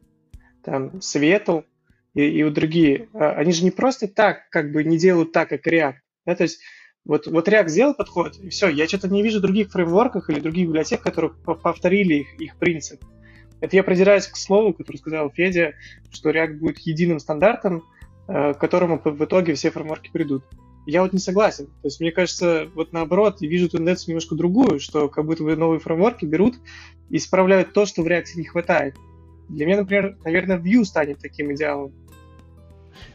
там, 0.63 1.01
Светл 1.01 1.61
и, 2.13 2.23
и 2.23 2.43
вот 2.43 2.53
другие, 2.53 3.09
а, 3.13 3.31
они 3.31 3.53
же 3.53 3.63
не 3.63 3.71
просто 3.71 4.07
так, 4.07 4.49
как 4.49 4.71
бы 4.71 4.83
не 4.83 4.97
делают 4.97 5.31
так, 5.31 5.49
как 5.49 5.67
React. 5.67 5.95
Да? 6.25 6.35
То 6.35 6.43
есть 6.43 6.59
вот, 7.05 7.27
вот 7.27 7.47
React 7.47 7.67
сделал 7.67 7.93
подход, 7.93 8.37
и 8.37 8.49
все, 8.49 8.69
я 8.69 8.87
что-то 8.87 9.09
не 9.09 9.23
вижу 9.23 9.41
других 9.41 9.71
фреймворках 9.71 10.29
или 10.29 10.39
других 10.39 10.67
библиотек, 10.67 11.01
которые 11.01 11.31
повторили 11.31 12.15
их, 12.15 12.39
их 12.39 12.57
принцип. 12.57 13.03
Это 13.59 13.75
я 13.75 13.83
продираюсь 13.83 14.27
к 14.27 14.37
слову, 14.37 14.73
которое 14.73 14.99
сказал 14.99 15.29
Федя, 15.29 15.73
что 16.11 16.31
React 16.31 16.53
будет 16.55 16.79
единым 16.79 17.19
стандартом, 17.19 17.83
э, 18.27 18.53
к 18.53 18.57
которому 18.57 19.01
в 19.03 19.23
итоге 19.23 19.53
все 19.53 19.71
фреймворки 19.71 20.11
придут. 20.11 20.43
Я 20.85 21.01
вот 21.01 21.13
не 21.13 21.19
согласен. 21.19 21.67
То 21.67 21.85
есть, 21.87 22.01
мне 22.01 22.11
кажется, 22.11 22.69
вот 22.75 22.91
наоборот, 22.91 23.37
я 23.39 23.47
вижу 23.47 23.69
тенденцию 23.69 24.09
немножко 24.09 24.35
другую, 24.35 24.79
что 24.79 25.07
как 25.07 25.25
будто 25.25 25.43
бы 25.43 25.55
новые 25.55 25.79
фреймворки 25.79 26.25
берут 26.25 26.55
и 27.09 27.17
исправляют 27.17 27.73
то, 27.73 27.85
что 27.85 28.01
в 28.01 28.07
React 28.07 28.25
не 28.35 28.45
хватает. 28.45 28.95
Для 29.49 29.65
меня, 29.65 29.77
например, 29.77 30.17
наверное, 30.23 30.57
Vue 30.57 30.83
станет 30.83 31.19
таким 31.19 31.53
идеалом. 31.53 31.93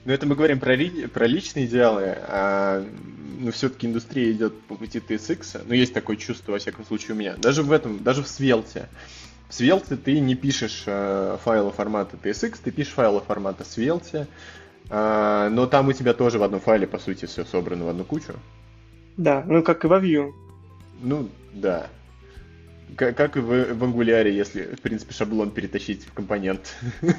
Ну, 0.04 0.12
это 0.12 0.26
мы 0.26 0.34
говорим 0.34 0.58
про, 0.60 0.76
про 1.12 1.26
личные 1.26 1.66
идеалы, 1.66 2.16
а 2.20 2.84
ну, 3.38 3.52
все-таки 3.52 3.86
индустрия 3.86 4.32
идет 4.32 4.60
по 4.62 4.74
пути 4.74 4.98
TSX. 4.98 5.62
Ну, 5.66 5.74
есть 5.74 5.94
такое 5.94 6.16
чувство, 6.16 6.52
во 6.52 6.58
всяком 6.58 6.84
случае, 6.84 7.14
у 7.14 7.18
меня. 7.18 7.36
Даже 7.36 7.62
в 7.62 7.72
этом, 7.72 8.02
даже 8.02 8.22
в 8.22 8.26
Svelte. 8.26 8.86
В 9.48 9.52
Svelte 9.52 9.96
ты 9.96 10.20
не 10.20 10.34
пишешь 10.34 10.84
э, 10.86 11.38
файлы 11.42 11.70
формата 11.70 12.16
TSX, 12.22 12.58
ты 12.62 12.70
пишешь 12.70 12.92
файлы 12.92 13.20
формата 13.20 13.64
Svelte, 13.64 14.26
а, 14.90 15.48
но 15.50 15.66
там 15.66 15.88
у 15.88 15.92
тебя 15.92 16.14
тоже 16.14 16.38
в 16.38 16.42
одном 16.42 16.60
файле, 16.60 16.86
по 16.86 16.98
сути, 16.98 17.26
все 17.26 17.44
собрано 17.44 17.84
в 17.84 17.88
одну 17.88 18.04
кучу. 18.04 18.34
Да, 19.16 19.42
ну 19.46 19.62
как 19.62 19.84
и 19.84 19.88
во 19.88 20.00
Vue. 20.00 20.32
Ну, 21.00 21.28
да. 21.52 21.88
Как, 22.96 23.16
как 23.16 23.36
и 23.36 23.40
в, 23.40 23.74
в 23.74 23.84
Angular, 23.84 24.28
если, 24.28 24.62
в 24.74 24.80
принципе, 24.80 25.14
шаблон 25.14 25.50
перетащить 25.50 26.04
в 26.04 26.12
компонент. 26.12 26.74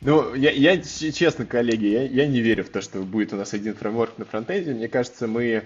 Ну, 0.00 0.34
я, 0.34 0.50
я 0.50 0.80
честно, 0.82 1.46
коллеги, 1.46 1.86
я, 1.86 2.02
я 2.04 2.26
не 2.26 2.40
верю 2.40 2.64
в 2.64 2.68
то, 2.68 2.80
что 2.80 3.00
будет 3.00 3.32
у 3.32 3.36
нас 3.36 3.52
один 3.54 3.74
фреймворк 3.74 4.18
на 4.18 4.24
фронтенде. 4.24 4.72
Мне 4.72 4.88
кажется, 4.88 5.26
мы 5.26 5.64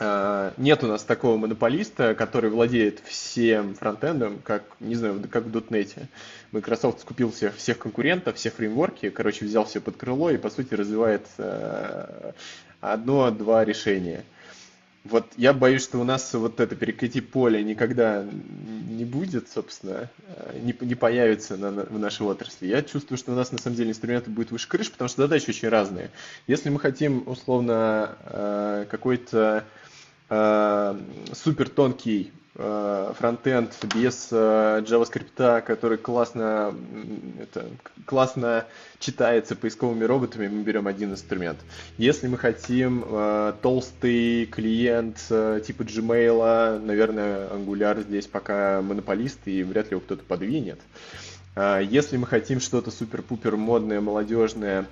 а, 0.00 0.52
нет 0.56 0.82
у 0.82 0.88
нас 0.88 1.04
такого 1.04 1.36
монополиста, 1.36 2.14
который 2.14 2.50
владеет 2.50 3.00
всем 3.04 3.74
фронтендом, 3.74 4.40
как, 4.42 4.64
не 4.80 4.96
знаю, 4.96 5.22
как 5.30 5.44
в 5.44 5.56
.NET. 5.56 6.06
Microsoft 6.50 7.00
скупил 7.00 7.30
всех, 7.30 7.56
всех 7.56 7.78
конкурентов, 7.78 8.36
все 8.36 8.50
фреймворки, 8.50 9.10
короче, 9.10 9.44
взял 9.44 9.64
все 9.64 9.80
под 9.80 9.96
крыло 9.96 10.30
и, 10.30 10.36
по 10.36 10.50
сути, 10.50 10.74
развивает 10.74 11.26
э, 11.38 12.32
одно-два 12.80 13.64
решения. 13.64 14.24
Вот 15.04 15.26
я 15.36 15.52
боюсь, 15.52 15.82
что 15.82 16.00
у 16.00 16.04
нас 16.04 16.32
вот 16.32 16.60
это 16.60 16.74
перекати 16.74 17.20
поле 17.20 17.62
никогда 17.62 18.24
не 18.24 19.04
будет, 19.04 19.50
собственно, 19.50 20.10
э, 20.26 20.58
не, 20.62 20.74
не 20.80 20.94
появится 20.94 21.58
на, 21.58 21.70
на, 21.70 21.82
в 21.84 21.98
нашей 21.98 22.26
отрасли. 22.26 22.68
Я 22.68 22.80
чувствую, 22.82 23.18
что 23.18 23.32
у 23.32 23.34
нас 23.34 23.52
на 23.52 23.58
самом 23.58 23.76
деле 23.76 23.90
инструменты 23.90 24.30
будет 24.30 24.50
выше 24.50 24.66
крыши, 24.66 24.90
потому 24.90 25.10
что 25.10 25.20
задачи 25.22 25.50
очень 25.50 25.68
разные. 25.68 26.10
Если 26.46 26.70
мы 26.70 26.80
хотим, 26.80 27.22
условно, 27.26 28.16
э, 28.24 28.86
какой-то 28.90 29.64
э, 30.30 31.00
супер 31.34 31.68
тонкий 31.68 32.32
фронтенд 32.56 33.72
без 33.94 34.28
э, 34.30 34.84
JavaScript, 34.86 35.62
который 35.62 35.98
классно, 35.98 36.72
это, 37.40 37.68
классно 38.06 38.64
читается 39.00 39.56
поисковыми 39.56 40.04
роботами, 40.04 40.46
мы 40.46 40.62
берем 40.62 40.86
один 40.86 41.12
инструмент. 41.12 41.58
Если 41.98 42.28
мы 42.28 42.38
хотим 42.38 43.04
э, 43.06 43.54
толстый 43.60 44.46
клиент 44.46 45.18
э, 45.30 45.60
типа 45.66 45.82
Gmail, 45.82 46.78
наверное, 46.78 47.48
Angular 47.48 48.02
здесь 48.02 48.28
пока 48.28 48.80
монополист 48.82 49.40
и 49.46 49.64
вряд 49.64 49.86
ли 49.86 49.90
его 49.92 50.00
кто-то 50.00 50.22
подвинет. 50.22 50.80
Э, 51.56 51.80
если 51.82 52.16
мы 52.16 52.26
хотим 52.26 52.60
что-то 52.60 52.92
супер-пупер 52.92 53.56
модное, 53.56 54.00
молодежное, 54.00 54.86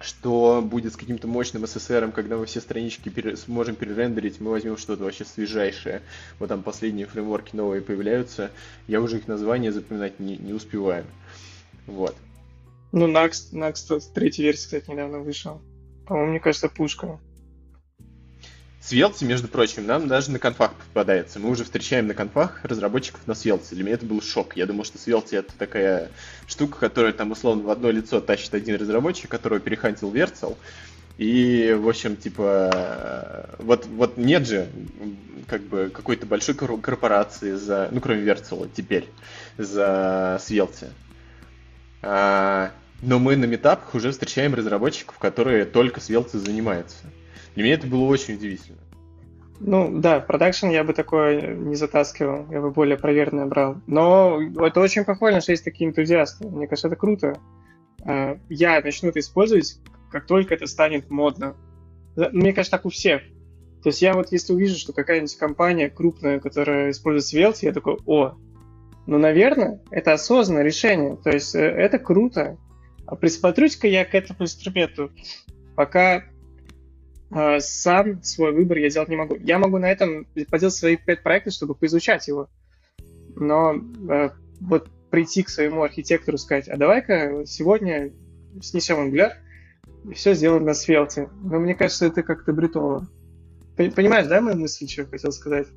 что 0.00 0.62
будет 0.62 0.94
с 0.94 0.96
каким-то 0.96 1.28
мощным 1.28 1.64
SSR, 1.64 2.10
когда 2.12 2.38
мы 2.38 2.46
все 2.46 2.60
странички 2.60 3.10
пере, 3.10 3.36
сможем 3.36 3.76
перерендерить, 3.76 4.40
мы 4.40 4.50
возьмем 4.50 4.78
что-то 4.78 5.04
вообще 5.04 5.26
свежайшее. 5.26 6.00
Вот 6.38 6.48
там 6.48 6.62
последние 6.62 7.06
фреймворки 7.06 7.54
новые 7.54 7.82
появляются, 7.82 8.50
я 8.88 9.00
уже 9.00 9.18
их 9.18 9.28
названия 9.28 9.72
запоминать 9.72 10.18
не, 10.18 10.38
не 10.38 10.54
успеваю. 10.54 11.04
Вот. 11.86 12.16
Ну, 12.92 13.08
Next, 13.08 13.52
Next 13.52 14.02
третья 14.14 14.42
версия, 14.42 14.64
кстати, 14.64 14.90
недавно 14.90 15.18
вышел. 15.18 15.60
По-моему, 16.06 16.30
мне 16.30 16.40
кажется, 16.40 16.68
пушка. 16.68 17.20
Svelte, 18.80 19.26
между 19.26 19.46
прочим, 19.46 19.86
нам 19.86 20.08
даже 20.08 20.30
на 20.30 20.38
конфах 20.38 20.72
попадается. 20.72 21.38
Мы 21.38 21.50
уже 21.50 21.64
встречаем 21.64 22.06
на 22.06 22.14
конфах 22.14 22.64
разработчиков 22.64 23.20
на 23.26 23.32
Svelte. 23.32 23.74
Для 23.74 23.84
меня 23.84 23.94
это 23.94 24.06
был 24.06 24.22
шок. 24.22 24.56
Я 24.56 24.64
думал, 24.64 24.84
что 24.84 24.96
Svelte 24.96 25.36
это 25.36 25.52
такая 25.58 26.10
штука, 26.46 26.78
которая 26.78 27.12
там 27.12 27.30
условно 27.30 27.62
в 27.62 27.70
одно 27.70 27.90
лицо 27.90 28.20
тащит 28.22 28.54
один 28.54 28.76
разработчик, 28.76 29.28
которого 29.28 29.60
перехантил 29.60 30.10
Верцел. 30.10 30.56
И, 31.18 31.76
в 31.78 31.86
общем, 31.86 32.16
типа, 32.16 33.50
вот, 33.58 33.84
вот 33.84 34.16
нет 34.16 34.48
же 34.48 34.68
как 35.46 35.60
бы 35.62 35.90
какой-то 35.92 36.24
большой 36.24 36.54
корпорации 36.54 37.56
за, 37.56 37.90
ну, 37.92 38.00
кроме 38.00 38.22
Верцела 38.22 38.66
теперь, 38.74 39.06
за 39.58 40.40
Svelte. 40.40 40.88
А, 42.00 42.72
но 43.02 43.18
мы 43.18 43.36
на 43.36 43.44
метапах 43.44 43.94
уже 43.94 44.12
встречаем 44.12 44.54
разработчиков, 44.54 45.18
которые 45.18 45.66
только 45.66 46.00
Svelte 46.00 46.38
занимаются. 46.38 47.04
Для 47.60 47.66
меня 47.66 47.74
это 47.74 47.86
было 47.86 48.04
очень 48.04 48.36
удивительно. 48.36 48.78
Ну 49.60 50.00
да, 50.00 50.20
в 50.20 50.26
продакшн 50.26 50.68
я 50.68 50.82
бы 50.82 50.94
такое 50.94 51.54
не 51.54 51.74
затаскивал, 51.74 52.50
я 52.50 52.62
бы 52.62 52.70
более 52.70 52.96
проверенное 52.96 53.44
брал. 53.44 53.82
Но 53.86 54.40
это 54.64 54.80
очень 54.80 55.04
похвально, 55.04 55.42
что 55.42 55.52
есть 55.52 55.64
такие 55.64 55.90
энтузиасты. 55.90 56.48
Мне 56.48 56.66
кажется, 56.66 56.88
это 56.88 56.96
круто. 56.96 57.38
А, 58.02 58.38
я 58.48 58.80
начну 58.80 59.10
это 59.10 59.20
использовать, 59.20 59.78
как 60.10 60.26
только 60.26 60.54
это 60.54 60.66
станет 60.66 61.10
модно. 61.10 61.54
Мне 62.16 62.54
кажется, 62.54 62.78
так 62.78 62.86
у 62.86 62.88
всех. 62.88 63.20
То 63.82 63.90
есть 63.90 64.00
я 64.00 64.14
вот 64.14 64.32
если 64.32 64.54
увижу, 64.54 64.78
что 64.78 64.94
какая-нибудь 64.94 65.36
компания 65.36 65.90
крупная, 65.90 66.40
которая 66.40 66.92
использует 66.92 67.44
Svelte, 67.44 67.66
я 67.66 67.74
такой, 67.74 67.98
о, 68.06 68.38
ну, 69.06 69.18
наверное, 69.18 69.82
это 69.90 70.14
осознанное 70.14 70.62
решение. 70.62 71.18
То 71.22 71.28
есть 71.28 71.54
э, 71.54 71.60
это 71.60 71.98
круто. 71.98 72.56
А 73.04 73.16
присмотрюсь-ка 73.16 73.86
я 73.86 74.06
к 74.06 74.14
этому 74.14 74.44
инструменту. 74.44 75.10
Пока 75.76 76.24
сам 77.30 78.22
свой 78.22 78.52
выбор 78.52 78.78
я 78.78 78.90
сделать 78.90 79.08
не 79.08 79.16
могу. 79.16 79.36
Я 79.36 79.58
могу 79.58 79.78
на 79.78 79.90
этом 79.90 80.26
поделать 80.50 80.74
свои 80.74 80.96
пять 80.96 81.22
проектов, 81.22 81.52
чтобы 81.52 81.74
поизучать 81.74 82.26
его. 82.26 82.48
Но 83.36 83.74
э, 84.08 84.30
вот 84.60 84.88
прийти 85.10 85.42
к 85.42 85.48
своему 85.48 85.82
архитектору 85.82 86.36
и 86.36 86.40
сказать, 86.40 86.68
а 86.68 86.76
давай-ка 86.76 87.44
сегодня 87.46 88.12
снесем 88.60 88.96
Angular 88.96 89.32
и 90.08 90.14
все 90.14 90.34
сделаем 90.34 90.64
на 90.64 90.70
Svelte. 90.70 91.28
Но 91.42 91.58
мне 91.60 91.74
кажется, 91.74 92.06
это 92.06 92.22
как-то 92.22 92.52
бредово. 92.52 93.06
Понимаешь, 93.76 94.26
да, 94.26 94.40
мою 94.40 94.56
мысль, 94.56 94.88
что 94.88 95.02
я 95.02 95.08
хотел 95.08 95.32
сказать? 95.32 95.68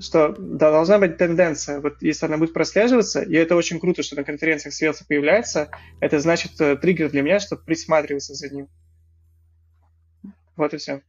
Что 0.00 0.34
да, 0.38 0.70
должна 0.70 0.98
быть 0.98 1.16
тенденция. 1.16 1.80
Вот 1.80 2.02
если 2.02 2.26
она 2.26 2.36
будет 2.36 2.52
прослеживаться, 2.52 3.20
и 3.22 3.34
это 3.34 3.56
очень 3.56 3.80
круто, 3.80 4.02
что 4.02 4.16
на 4.16 4.24
конференциях 4.24 4.74
Svelte 4.74 5.04
появляется, 5.06 5.70
это 6.00 6.20
значит 6.20 6.60
э, 6.60 6.76
триггер 6.76 7.10
для 7.10 7.22
меня, 7.22 7.40
чтобы 7.40 7.62
присматриваться 7.62 8.34
за 8.34 8.48
ним. 8.48 8.68
Вот 10.58 10.74
и 10.74 10.76
все. 10.76 11.00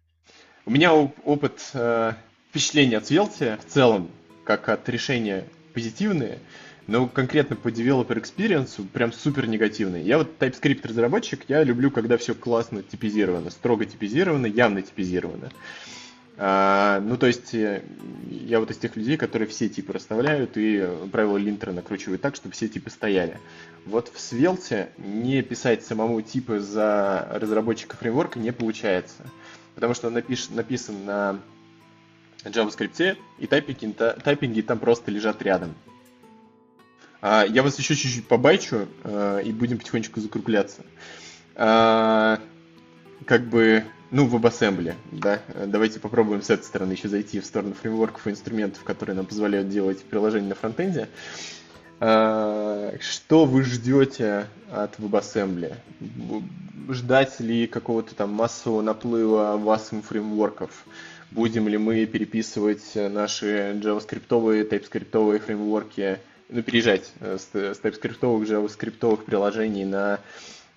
У 0.66 0.72
меня 0.72 0.94
опыт 0.94 1.72
э, 1.74 2.14
впечатления 2.50 2.98
от 2.98 3.06
Svelte 3.06 3.60
в 3.60 3.66
целом, 3.66 4.12
как 4.46 4.70
от 4.70 4.88
решения 4.88 5.44
позитивные, 5.74 6.38
но 6.86 7.08
конкретно 7.08 7.56
по 7.56 7.70
developer 7.70 8.22
experience 8.22 8.86
прям 8.94 9.12
супер 9.12 9.48
негативный. 9.48 10.04
Я 10.04 10.20
вот 10.20 10.30
TypeScript 10.40 10.88
разработчик, 10.88 11.46
я 11.48 11.64
люблю, 11.64 11.90
когда 11.90 12.18
все 12.18 12.36
классно 12.36 12.84
типизировано, 12.84 13.50
строго 13.50 13.86
типизировано, 13.86 14.46
явно 14.46 14.84
типизировано. 14.84 15.52
А, 16.42 17.02
ну, 17.02 17.18
то 17.18 17.28
есть, 17.28 17.54
э, 17.54 17.84
я 18.30 18.60
вот 18.60 18.72
из 18.72 18.78
тех 18.78 18.96
людей, 18.96 19.18
которые 19.18 19.48
все 19.48 19.68
типы 19.68 19.92
расставляют 19.92 20.56
и 20.56 20.88
правила 21.12 21.38
линтера 21.38 21.74
накручивают 21.74 22.22
так, 22.22 22.36
чтобы 22.36 22.54
все 22.54 22.70
типы 22.70 22.90
стояли. 22.90 23.38
Вот 23.86 24.08
в 24.08 24.16
Svelte 24.16 24.90
не 24.98 25.42
писать 25.42 25.84
самому 25.84 26.22
типы 26.22 26.60
за 26.60 27.28
разработчика 27.32 27.98
фреймворка 27.98 28.40
не 28.40 28.52
получается 28.52 29.26
потому 29.80 29.94
что 29.94 30.08
он 30.08 30.14
напиш, 30.14 30.50
написан 30.50 31.06
на 31.06 31.40
JavaScript, 32.44 33.16
и 33.38 33.48
тайпинги, 33.48 33.94
тайпинги 33.94 34.60
там 34.60 34.78
просто 34.78 35.10
лежат 35.10 35.42
рядом. 35.42 35.74
А, 37.22 37.46
я 37.46 37.64
вас 37.64 37.80
еще 37.80 37.96
чуть-чуть 37.96 38.28
побайчу, 38.28 38.90
а, 39.06 39.40
и 39.40 39.54
будем 39.54 39.78
потихонечку 39.78 40.20
закругляться. 40.20 40.82
А, 41.56 42.42
как 43.26 43.46
бы, 43.48 43.86
ну, 44.12 44.26
в 44.26 44.36
WebAssembly, 44.36 44.96
да, 45.12 45.42
давайте 45.66 46.00
попробуем 46.00 46.42
с 46.42 46.50
этой 46.50 46.64
стороны 46.64 46.94
еще 46.94 47.08
зайти 47.08 47.40
в 47.40 47.46
сторону 47.46 47.74
фреймворков 47.74 48.28
и 48.28 48.32
инструментов, 48.32 48.84
которые 48.84 49.16
нам 49.16 49.26
позволяют 49.26 49.70
делать 49.70 50.04
приложения 50.04 50.50
на 50.50 50.56
фронтенде. 50.56 51.10
А, 52.00 52.94
что 53.02 53.46
вы 53.46 53.64
ждете 53.64 54.48
от 54.72 54.98
WebAssembly? 55.00 55.76
ждать 56.90 57.40
ли 57.40 57.68
какого-то 57.68 58.16
там 58.16 58.32
массового 58.34 58.82
наплыва 58.82 59.58
васм 59.58 60.02
фреймворков? 60.02 60.72
Будем 61.32 61.68
ли 61.68 61.78
мы 61.78 62.06
переписывать 62.06 62.96
наши 62.96 63.80
JavaScript, 63.80 64.28
TypeScript 64.28 65.40
фреймворки, 65.40 66.20
ну, 66.50 66.64
переезжать 66.64 67.12
с, 67.22 67.54
с 67.54 67.80
TypeScript, 67.80 68.20
JavaScript 68.22 69.18
приложений 69.26 69.86
на 69.86 70.20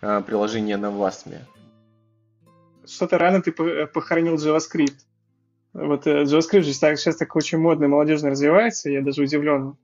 а, 0.02 0.20
приложение 0.20 0.76
на 0.76 0.86
WASM? 0.86 1.38
Что-то 2.86 3.18
рано 3.18 3.42
ты 3.42 3.52
похоронил 3.52 4.36
JavaScript. 4.36 4.96
Вот 5.72 6.06
э, 6.06 6.24
JavaScript 6.24 6.62
же 6.62 6.72
сейчас 6.72 7.16
так 7.16 7.34
очень 7.36 7.58
модно 7.58 7.84
и 7.84 7.88
молодежно 7.88 8.30
развивается, 8.30 8.90
я 8.90 9.02
даже 9.02 9.22
удивлен 9.22 9.76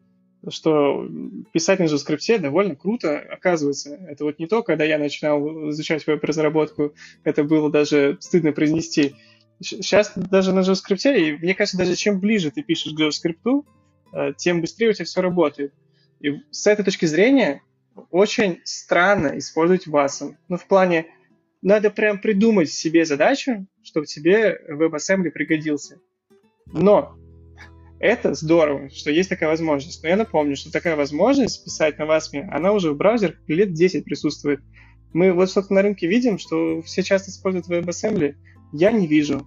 что 0.49 1.09
писать 1.53 1.81
на 1.81 1.85
JavaScript 1.85 2.39
довольно 2.39 2.77
круто, 2.77 3.19
оказывается. 3.19 3.97
Это 4.09 4.25
вот 4.25 4.39
не 4.39 4.47
то, 4.47 4.63
когда 4.63 4.85
я 4.85 4.99
начинал 4.99 5.71
изучать 5.71 6.07
веб-разработку, 6.07 6.95
это 7.25 7.45
было 7.45 7.71
даже 7.71 8.19
стыдно 8.21 8.53
произнести. 8.53 9.17
Сейчас 9.61 10.13
даже 10.15 10.53
на 10.53 10.61
JavaScript, 10.61 11.17
и 11.17 11.33
мне 11.33 11.55
кажется, 11.55 11.79
даже 11.79 11.97
чем 11.97 12.21
ближе 12.21 12.51
ты 12.51 12.63
пишешь 12.63 12.95
к 12.95 13.01
JavaScript, 13.01 13.65
э, 14.13 14.33
тем 14.37 14.61
быстрее 14.61 14.91
у 14.91 14.93
тебя 14.93 15.05
все 15.05 15.21
работает. 15.21 15.75
И 16.21 16.41
с 16.51 16.67
этой 16.67 16.85
точки 16.85 17.07
зрения 17.07 17.63
очень 18.11 18.61
странно 18.65 19.39
использовать 19.39 19.89
WASM. 19.89 20.37
Ну, 20.49 20.57
в 20.57 20.67
плане, 20.67 21.07
надо 21.63 21.91
прям 21.91 22.21
придумать 22.21 22.71
себе 22.71 23.05
задачу, 23.05 23.67
чтобы 23.83 24.07
тебе 24.07 24.59
WebAssembly 24.71 25.31
пригодился. 25.31 26.01
Но 26.73 27.17
это 28.01 28.35
здорово, 28.35 28.91
что 28.91 29.11
есть 29.11 29.29
такая 29.29 29.49
возможность. 29.49 30.03
Но 30.03 30.09
я 30.09 30.17
напомню, 30.17 30.57
что 30.57 30.71
такая 30.71 30.95
возможность 30.95 31.65
писать 31.65 31.99
на 31.99 32.05
WASM, 32.05 32.49
она 32.51 32.73
уже 32.73 32.93
в 32.93 32.97
браузерах 32.97 33.37
лет 33.49 33.73
10 33.73 34.05
присутствует. 34.05 34.61
Мы 35.13 35.33
вот 35.33 35.51
что-то 35.51 35.73
на 35.73 35.83
рынке 35.83 36.07
видим, 36.07 36.39
что 36.39 36.83
все 36.83 37.03
часто 37.03 37.31
используют 37.31 37.69
WebAssembly. 37.69 38.35
Я 38.73 38.93
не 38.93 39.07
вижу. 39.07 39.47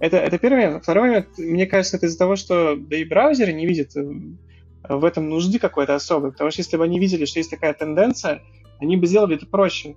Это, 0.00 0.16
это 0.16 0.38
первый 0.38 0.66
момент. 0.66 0.82
Второй 0.82 1.08
момент, 1.08 1.28
мне 1.38 1.66
кажется, 1.66 1.96
это 1.96 2.06
из-за 2.06 2.18
того, 2.18 2.36
что 2.36 2.76
да 2.76 2.96
и 2.96 3.04
браузеры 3.04 3.52
не 3.52 3.66
видят 3.66 3.96
э, 3.96 4.02
в 4.88 5.04
этом 5.04 5.28
нужды 5.28 5.58
какой-то 5.58 5.94
особой. 5.94 6.32
Потому 6.32 6.50
что 6.50 6.60
если 6.60 6.76
бы 6.76 6.84
они 6.84 6.98
видели, 6.98 7.24
что 7.24 7.38
есть 7.38 7.50
такая 7.50 7.72
тенденция, 7.72 8.42
они 8.80 8.96
бы 8.96 9.06
сделали 9.06 9.36
это 9.36 9.46
проще. 9.46 9.94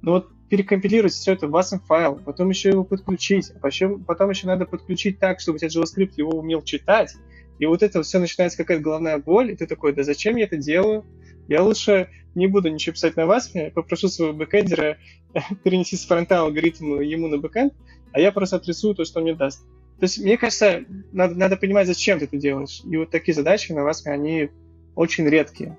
Но 0.00 0.12
вот 0.12 0.28
перекомпилировать 0.52 1.14
все 1.14 1.32
это 1.32 1.46
в 1.46 1.56
WASM 1.56 1.80
файл, 1.88 2.16
потом 2.16 2.50
еще 2.50 2.68
его 2.68 2.84
подключить, 2.84 3.50
а 3.56 3.58
потом, 3.58 4.04
потом 4.04 4.28
еще 4.28 4.46
надо 4.46 4.66
подключить 4.66 5.18
так, 5.18 5.40
чтобы 5.40 5.56
у 5.56 5.58
тебя 5.58 5.68
JavaScript 5.68 6.12
его 6.18 6.32
умел 6.32 6.60
читать, 6.60 7.14
и 7.58 7.64
вот 7.64 7.82
это 7.82 8.02
все 8.02 8.18
начинается 8.18 8.58
какая-то 8.58 8.82
головная 8.82 9.16
боль, 9.16 9.50
и 9.50 9.56
ты 9.56 9.66
такой, 9.66 9.94
да 9.94 10.02
зачем 10.02 10.36
я 10.36 10.44
это 10.44 10.58
делаю? 10.58 11.06
Я 11.48 11.62
лучше 11.62 12.10
не 12.34 12.48
буду 12.48 12.68
ничего 12.68 12.92
писать 12.92 13.16
на 13.16 13.22
WASM, 13.22 13.70
попрошу 13.70 14.08
своего 14.08 14.34
бэкэндера 14.34 14.98
перенести 15.64 15.96
с 15.96 16.04
фронта 16.04 16.40
алгоритм 16.40 17.00
ему 17.00 17.28
на 17.28 17.38
бэкэнд, 17.38 17.72
а 18.12 18.20
я 18.20 18.30
просто 18.30 18.56
отрисую 18.56 18.94
то, 18.94 19.06
что 19.06 19.20
он 19.20 19.24
мне 19.24 19.34
даст. 19.34 19.64
То 20.00 20.04
есть, 20.04 20.18
мне 20.18 20.36
кажется, 20.36 20.84
надо, 21.12 21.34
надо 21.34 21.56
понимать, 21.56 21.86
зачем 21.86 22.18
ты 22.18 22.26
это 22.26 22.36
делаешь. 22.36 22.82
И 22.84 22.94
вот 22.98 23.08
такие 23.08 23.34
задачи 23.34 23.72
на 23.72 23.88
WASM, 23.88 24.10
они 24.10 24.50
очень 24.96 25.26
редкие. 25.26 25.78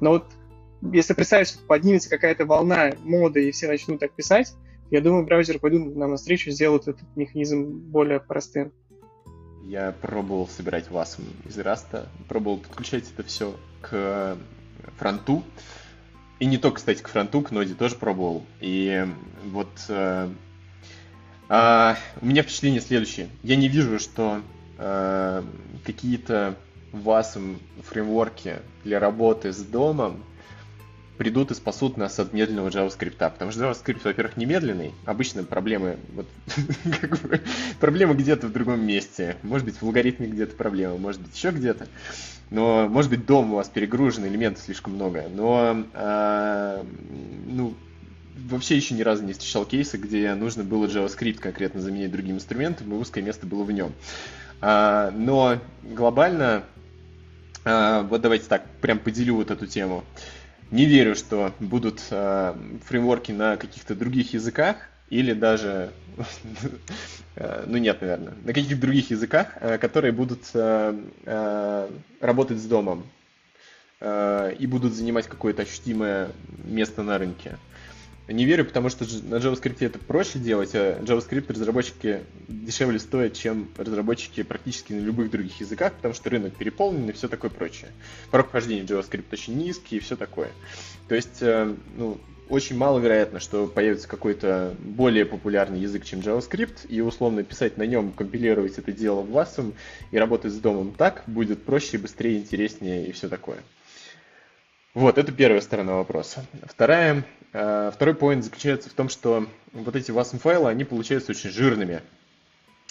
Но 0.00 0.10
вот 0.10 0.24
если 0.92 1.14
представить, 1.14 1.48
что 1.48 1.58
поднимется 1.66 2.10
какая-то 2.10 2.44
волна 2.44 2.92
моды 3.02 3.48
и 3.48 3.52
все 3.52 3.68
начнут 3.68 4.00
так 4.00 4.12
писать, 4.12 4.54
я 4.90 5.00
думаю, 5.00 5.24
браузеры 5.24 5.58
пойдут 5.58 5.96
нам 5.96 6.10
навстречу, 6.10 6.50
сделают 6.50 6.86
этот 6.86 7.04
механизм 7.16 7.64
более 7.64 8.20
простым. 8.20 8.72
я 9.64 9.92
пробовал 9.92 10.46
собирать 10.46 10.90
вас 10.90 11.18
из 11.44 11.58
Раста, 11.58 12.08
пробовал 12.28 12.58
подключать 12.58 13.04
это 13.12 13.26
все 13.26 13.56
к 13.80 14.36
фронту. 14.96 15.42
И 16.38 16.46
не 16.46 16.58
только, 16.58 16.76
кстати, 16.76 17.02
к 17.02 17.08
фронту, 17.08 17.40
к 17.40 17.50
ноде 17.50 17.74
тоже 17.74 17.96
пробовал. 17.96 18.44
И 18.60 19.06
вот 19.46 19.70
э, 19.88 20.28
э, 21.48 21.94
у 22.20 22.26
меня 22.26 22.42
впечатление 22.42 22.80
следующее. 22.80 23.28
Я 23.42 23.56
не 23.56 23.68
вижу, 23.68 23.98
что 23.98 24.42
э, 24.78 25.42
какие-то 25.84 26.56
WASM 26.92 27.56
фреймворки 27.82 28.56
для 28.84 29.00
работы 29.00 29.52
с 29.52 29.62
домом 29.62 30.22
придут 31.16 31.50
и 31.50 31.54
спасут 31.54 31.96
нас 31.96 32.18
от 32.18 32.32
медленного 32.32 32.68
JavaScript. 32.68 33.16
Потому 33.16 33.50
что 33.50 33.64
JavaScript, 33.64 34.00
во-первых, 34.04 34.36
не 34.36 34.46
медленный. 34.46 34.92
Обычно 35.04 35.44
проблемы, 35.44 35.96
вот, 36.14 36.26
как 37.00 37.20
бы, 37.20 37.40
проблемы 37.80 38.14
где-то 38.14 38.46
в 38.46 38.52
другом 38.52 38.86
месте. 38.86 39.36
Может 39.42 39.64
быть, 39.64 39.76
в 39.76 39.82
алгоритме 39.82 40.26
где-то 40.26 40.56
проблема, 40.56 40.96
может 40.96 41.20
быть, 41.20 41.36
еще 41.36 41.50
где-то. 41.50 41.86
Но, 42.50 42.88
может 42.88 43.10
быть, 43.10 43.26
дом 43.26 43.52
у 43.52 43.56
вас 43.56 43.68
перегружен, 43.68 44.26
элементов 44.26 44.64
слишком 44.64 44.94
много. 44.94 45.24
Но, 45.34 45.84
э, 45.92 46.84
ну, 47.46 47.74
вообще 48.48 48.76
еще 48.76 48.94
ни 48.94 49.02
разу 49.02 49.24
не 49.24 49.32
встречал 49.32 49.64
кейса, 49.64 49.98
где 49.98 50.32
нужно 50.34 50.62
было 50.64 50.86
JavaScript 50.86 51.38
конкретно 51.38 51.80
заменить 51.80 52.12
другим 52.12 52.36
инструментом, 52.36 52.92
и 52.92 52.96
узкое 52.96 53.22
место 53.22 53.46
было 53.46 53.64
в 53.64 53.72
нем. 53.72 53.92
А, 54.60 55.10
но 55.10 55.58
глобально, 55.82 56.64
а, 57.64 58.02
вот 58.02 58.20
давайте 58.20 58.46
так, 58.46 58.66
прям 58.80 58.98
поделю 58.98 59.36
вот 59.36 59.50
эту 59.50 59.66
тему. 59.66 60.04
Не 60.70 60.86
верю, 60.86 61.14
что 61.14 61.52
будут 61.60 62.02
э, 62.10 62.54
фреймворки 62.84 63.30
на 63.30 63.56
каких-то 63.56 63.94
других 63.94 64.34
языках 64.34 64.76
или 65.10 65.32
даже, 65.32 65.90
э, 67.36 67.64
ну 67.66 67.76
нет, 67.78 68.00
наверное, 68.00 68.34
на 68.44 68.52
каких-то 68.52 68.80
других 68.80 69.10
языках, 69.10 69.56
э, 69.60 69.78
которые 69.78 70.10
будут 70.12 70.40
э, 70.54 71.88
работать 72.20 72.58
с 72.58 72.64
домом 72.64 73.04
и 73.98 74.66
будут 74.66 74.92
занимать 74.92 75.26
какое-то 75.26 75.62
ощутимое 75.62 76.28
место 76.64 77.02
на 77.02 77.16
рынке. 77.16 77.56
Не 78.28 78.44
верю, 78.44 78.64
потому 78.64 78.88
что 78.88 79.04
на 79.04 79.36
JavaScript 79.36 79.76
это 79.80 80.00
проще 80.00 80.40
делать, 80.40 80.70
а 80.74 81.00
JavaScript 81.00 81.52
разработчики 81.52 82.22
дешевле 82.48 82.98
стоят, 82.98 83.34
чем 83.34 83.68
разработчики 83.76 84.42
практически 84.42 84.92
на 84.92 84.98
любых 85.00 85.30
других 85.30 85.60
языках, 85.60 85.92
потому 85.94 86.12
что 86.12 86.28
рынок 86.30 86.56
переполнен 86.56 87.08
и 87.08 87.12
все 87.12 87.28
такое 87.28 87.50
прочее. 87.50 87.90
Порог 88.32 88.48
вхождения 88.48 88.84
в 88.84 88.90
JavaScript 88.90 89.26
очень 89.32 89.56
низкий 89.56 89.96
и 89.96 90.00
все 90.00 90.16
такое. 90.16 90.50
То 91.08 91.14
есть, 91.14 91.40
э, 91.40 91.72
ну, 91.96 92.18
очень 92.48 92.76
маловероятно, 92.76 93.38
что 93.38 93.66
появится 93.68 94.08
какой-то 94.08 94.74
более 94.80 95.24
популярный 95.24 95.80
язык, 95.80 96.04
чем 96.04 96.20
JavaScript, 96.20 96.86
и 96.88 97.00
условно 97.00 97.44
писать 97.44 97.76
на 97.76 97.84
нем, 97.84 98.12
компилировать 98.12 98.78
это 98.78 98.92
дело 98.92 99.22
в 99.22 99.36
WASM 99.36 99.72
и 100.10 100.18
работать 100.18 100.52
с 100.52 100.58
домом 100.58 100.94
так 100.96 101.22
будет 101.26 101.62
проще, 101.62 101.98
быстрее, 101.98 102.38
интереснее 102.38 103.06
и 103.06 103.12
все 103.12 103.28
такое. 103.28 103.58
Вот, 104.96 105.18
это 105.18 105.30
первая 105.30 105.60
сторона 105.60 105.96
вопроса. 105.96 106.46
Вторая, 106.64 107.22
э, 107.52 107.90
второй 107.94 108.14
point 108.14 108.40
заключается 108.40 108.88
в 108.88 108.94
том, 108.94 109.10
что 109.10 109.46
вот 109.74 109.94
эти 109.94 110.10
WASM 110.10 110.38
файлы, 110.38 110.70
они 110.70 110.84
получаются 110.84 111.32
очень 111.32 111.50
жирными. 111.50 112.00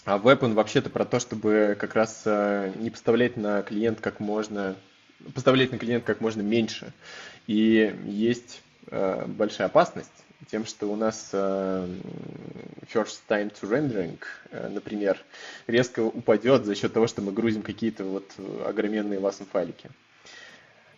А 0.06 0.20
веб, 0.20 0.44
он 0.44 0.54
вообще-то 0.54 0.92
про 0.92 1.04
то, 1.04 1.20
чтобы 1.20 1.76
как 1.80 1.96
раз 1.96 2.22
э, 2.26 2.74
не 2.76 2.92
поставлять 2.92 3.38
на 3.38 3.64
клиент 3.64 4.02
как 4.02 4.20
можно, 4.20 4.76
поставлять 5.34 5.72
на 5.72 5.80
клиент 5.80 6.04
как 6.04 6.22
можно 6.22 6.44
меньше. 6.44 6.94
И 7.48 8.00
есть 8.06 8.62
э, 8.92 9.26
большая 9.26 9.66
опасность 9.66 10.12
тем, 10.52 10.68
что 10.68 10.86
у 10.86 10.96
нас 10.96 11.32
first 11.34 13.22
time 13.28 13.52
to 13.52 13.64
rendering, 13.64 14.20
например, 14.52 15.18
резко 15.66 16.02
упадет 16.02 16.66
за 16.66 16.76
счет 16.76 16.94
того, 16.94 17.08
что 17.08 17.24
мы 17.24 17.32
грузим 17.32 17.64
какие-то 17.64 18.04
вот 18.04 18.32
огроменные 18.64 19.20
WASM 19.20 19.48
файлики. 19.52 19.90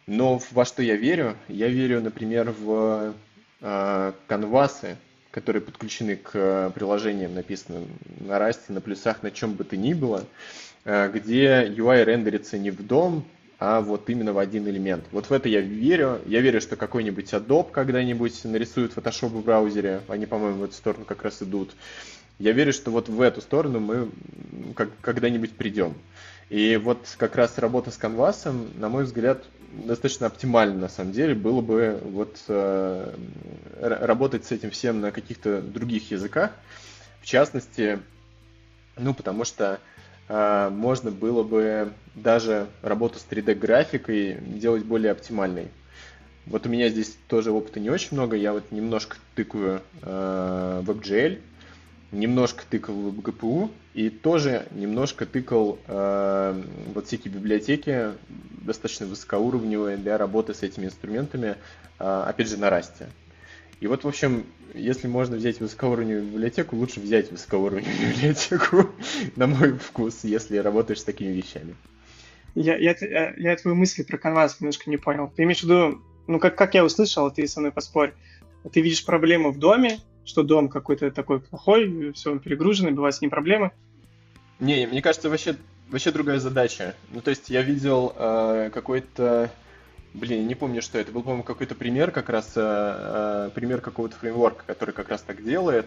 Но 0.08 0.41
во 0.52 0.63
что 0.63 0.82
я 0.82 0.96
верю? 0.96 1.36
Я 1.50 1.67
верю, 1.67 2.02
например, 2.02 2.52
в 2.58 3.13
э, 3.60 4.13
канвасы, 4.28 4.96
которые 5.32 5.62
подключены 5.62 6.15
к 6.15 6.72
приложениям, 6.74 7.36
написанным 7.36 7.88
на 8.22 8.39
расте, 8.39 8.72
на 8.72 8.80
плюсах, 8.80 9.22
на 9.22 9.32
чем 9.32 9.54
бы 9.56 9.65
то 9.65 9.76
ни 9.76 9.93
было, 9.93 10.24
э, 10.86 11.12
где 11.13 11.67
UI 11.67 12.06
рендерится 12.06 12.58
не 12.58 12.72
в 12.72 12.88
дом, 12.88 13.26
а 13.60 13.82
вот 13.82 14.10
именно 14.10 14.32
в 14.32 14.38
один 14.38 14.65
элемент. 14.70 15.04
Вот 15.12 15.26
в 15.26 15.34
это 15.34 15.50
я 15.50 15.60
верю. 15.60 16.22
Я 16.26 16.39
верю, 16.39 16.62
что 16.62 16.78
какой-нибудь 16.78 17.34
Adobe 17.34 17.70
когда-нибудь 17.72 18.46
нарисует 18.46 18.96
Photoshop 18.96 19.28
в 19.28 19.43
браузере. 19.43 20.02
Они, 20.08 20.26
по-моему, 20.26 20.62
в 20.62 20.63
эту 20.63 20.74
сторону 20.74 21.04
как 21.04 21.24
раз 21.24 21.41
идут. 21.41 21.76
Я 22.39 22.52
верю, 22.52 22.71
что 22.71 22.91
вот 22.91 23.10
в 23.10 23.21
эту 23.21 23.41
сторону 23.41 23.80
мы 23.80 24.12
как, 24.76 24.89
когда-нибудь 25.02 25.54
придем. 25.54 25.95
И 26.50 26.78
вот 26.78 27.00
как 27.17 27.36
раз 27.36 27.58
работа 27.58 27.91
с 27.91 27.97
канвасом, 27.97 28.69
на 28.76 28.89
мой 28.89 29.04
взгляд, 29.04 29.43
достаточно 29.71 30.28
оптимально 30.28 30.76
на 30.76 30.89
самом 30.89 31.12
деле 31.12 31.36
было 31.36 31.62
бы 31.62 32.00
вот 32.04 32.38
э, 32.47 33.15
работать 33.80 34.45
с 34.45 34.52
этим 34.52 34.71
всем 34.71 35.02
на 35.02 35.12
каких-то 35.12 35.62
других 35.62 36.12
языках. 36.12 36.52
В 37.21 37.26
частности, 37.26 38.00
ну 38.97 39.13
потому 39.13 39.43
что 39.43 39.80
э, 40.30 40.69
можно 40.71 41.12
было 41.12 41.43
бы 41.43 41.91
даже 42.15 42.67
работу 42.82 43.19
с 43.19 43.26
3D-графикой 43.30 44.38
делать 44.41 44.84
более 44.86 45.12
оптимальной. 45.12 45.67
Вот 46.45 46.65
у 46.65 46.69
меня 46.69 46.88
здесь 46.88 47.17
тоже 47.28 47.52
опыта 47.52 47.82
не 47.82 47.89
очень 47.89 48.10
много, 48.12 48.38
я 48.38 48.54
вот 48.54 48.71
немножко 48.71 49.17
тыкаю 49.36 49.82
э, 50.02 50.84
WebGL, 50.86 51.41
немножко 52.12 52.63
тыкал 52.70 52.96
в 52.96 53.20
GPU 53.20 53.70
и 53.93 54.10
тоже 54.10 54.67
немножко 54.72 55.26
тыкал 55.26 55.80
э, 55.88 56.63
вот 56.93 57.08
всякие 57.08 57.34
библиотеки 57.34 58.12
достаточно 58.62 59.06
высокоуровневые 59.06 59.98
для 59.98 60.17
работы 60.17 60.54
с 60.54 60.63
этими 60.63 60.86
инструментами, 60.86 61.56
э, 62.00 62.24
опять 62.28 62.50
же 62.50 62.58
на 62.58 62.70
расте. 62.70 63.08
И 63.80 63.88
вот, 63.88 64.04
в 64.04 64.08
общем, 64.08 64.46
если 64.74 65.08
можно 65.08 65.36
взять 65.36 65.60
высокоуровневую 65.60 66.26
библиотеку, 66.26 66.76
лучше 66.76 67.00
взять 67.00 67.32
высокоуровневую 67.32 68.13
библиотеку, 68.15 68.89
на 69.36 69.48
мой 69.48 69.74
вкус, 69.78 70.24
если 70.24 70.58
работаешь 70.58 71.02
с 71.02 71.04
такими 71.04 71.32
вещами. 71.32 71.76
Я, 72.56 72.76
я, 72.78 72.96
я 73.38 73.56
твою 73.56 73.76
мысль 73.76 74.04
про 74.04 74.17
Canvas 74.17 74.56
немножко 74.60 74.89
не 74.89 74.98
понял. 74.98 75.32
Ты 75.36 75.43
имеешь 75.43 75.60
в 75.60 75.63
виду, 75.63 76.02
ну, 76.26 76.39
как, 76.39 76.56
как 76.56 76.74
я 76.74 76.84
услышал, 76.84 77.30
ты 77.30 77.48
со 77.48 77.60
мной 77.60 77.72
поспорь, 77.72 78.13
ты 78.72 78.82
видишь 78.82 79.06
проблему 79.06 79.52
в 79.52 79.60
доме, 79.60 80.00
что 80.28 80.44
дом 80.44 80.68
какой-то 80.68 81.10
такой 81.10 81.40
плохой, 81.40 82.12
все, 82.12 82.32
он 82.32 82.40
перегруженный, 82.40 82.92
бывают 82.92 83.16
с 83.16 83.22
ним 83.22 83.30
проблемы. 83.30 83.72
Не, 84.60 84.86
мне 84.86 85.02
кажется, 85.02 85.30
вообще, 85.30 85.56
вообще 85.90 86.12
другая 86.12 86.40
задача. 86.40 86.96
Ну, 87.12 87.22
то 87.22 87.30
есть 87.30 87.50
я 87.50 87.62
видел 87.62 88.13
э, 88.16 88.70
какой-то... 88.74 89.50
Блин, 90.13 90.48
не 90.48 90.56
помню, 90.56 90.82
что 90.82 90.98
это. 90.98 91.12
Был, 91.12 91.22
по-моему, 91.22 91.44
какой-то 91.44 91.76
пример, 91.76 92.12
как 92.12 92.30
раз 92.30 92.54
э, 92.56 92.62
э, 92.62 93.50
пример 93.54 93.82
какого-то 93.82 94.16
фреймворка, 94.18 94.63
который 94.66 94.94
как 94.94 95.10
раз 95.10 95.22
так 95.22 95.44
делает. 95.44 95.86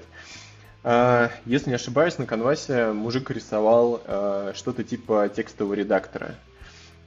Э, 0.84 1.28
если 1.44 1.68
не 1.68 1.74
ошибаюсь, 1.74 2.16
на 2.16 2.26
конвасе 2.26 2.92
мужик 2.92 3.30
рисовал 3.30 4.00
э, 4.04 4.52
что-то 4.54 4.84
типа 4.84 5.28
текстового 5.28 5.74
редактора. 5.74 6.36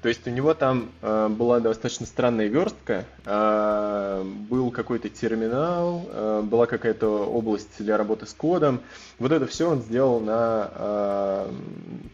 То 0.04 0.10
есть 0.10 0.28
у 0.28 0.32
него 0.32 0.54
там 0.54 0.92
э, 1.02 1.30
была 1.30 1.62
достаточно 1.62 2.06
странная 2.06 2.48
верстка, 2.48 3.06
э, 3.24 4.24
был 4.50 4.70
какой-то 4.70 5.08
терминал, 5.08 6.06
э, 6.12 6.42
была 6.44 6.66
какая-то 6.66 7.26
область 7.26 7.82
для 7.82 7.96
работы 7.96 8.26
с 8.26 8.34
кодом. 8.34 8.82
Вот 9.18 9.32
это 9.32 9.48
все 9.48 9.70
он 9.72 9.82
сделал 9.82 10.20
на, 10.20 10.70
э, 10.76 11.52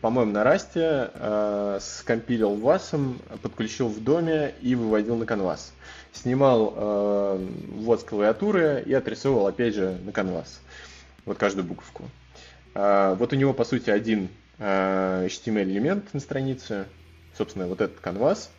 по-моему, 0.01 0.31
на 0.33 0.43
расте, 0.43 1.09
э, 1.15 1.79
скомпилил 1.81 2.53
васом, 2.57 3.19
подключил 3.41 3.87
в 3.87 4.03
доме 4.03 4.53
и 4.61 4.75
выводил 4.75 5.15
на 5.15 5.25
канвас. 5.25 5.73
Снимал 6.13 6.71
э, 6.75 7.47
ввод 7.71 8.01
с 8.01 8.03
клавиатуры 8.03 8.83
и 8.85 8.93
отрисовывал 8.93 9.47
опять 9.47 9.73
же 9.73 9.97
на 10.05 10.11
канвас. 10.11 10.61
Вот 11.25 11.39
каждую 11.39 11.65
буковку. 11.65 12.03
Э, 12.75 13.15
вот 13.17 13.33
у 13.33 13.35
него, 13.35 13.55
по 13.55 13.63
сути, 13.63 13.89
один 13.89 14.29
э, 14.59 15.25
HTML-элемент 15.25 16.13
на 16.13 16.19
странице, 16.19 16.85
собственно, 17.37 17.67
вот 17.67 17.81
этот 17.81 17.99
канвас. 17.99 18.49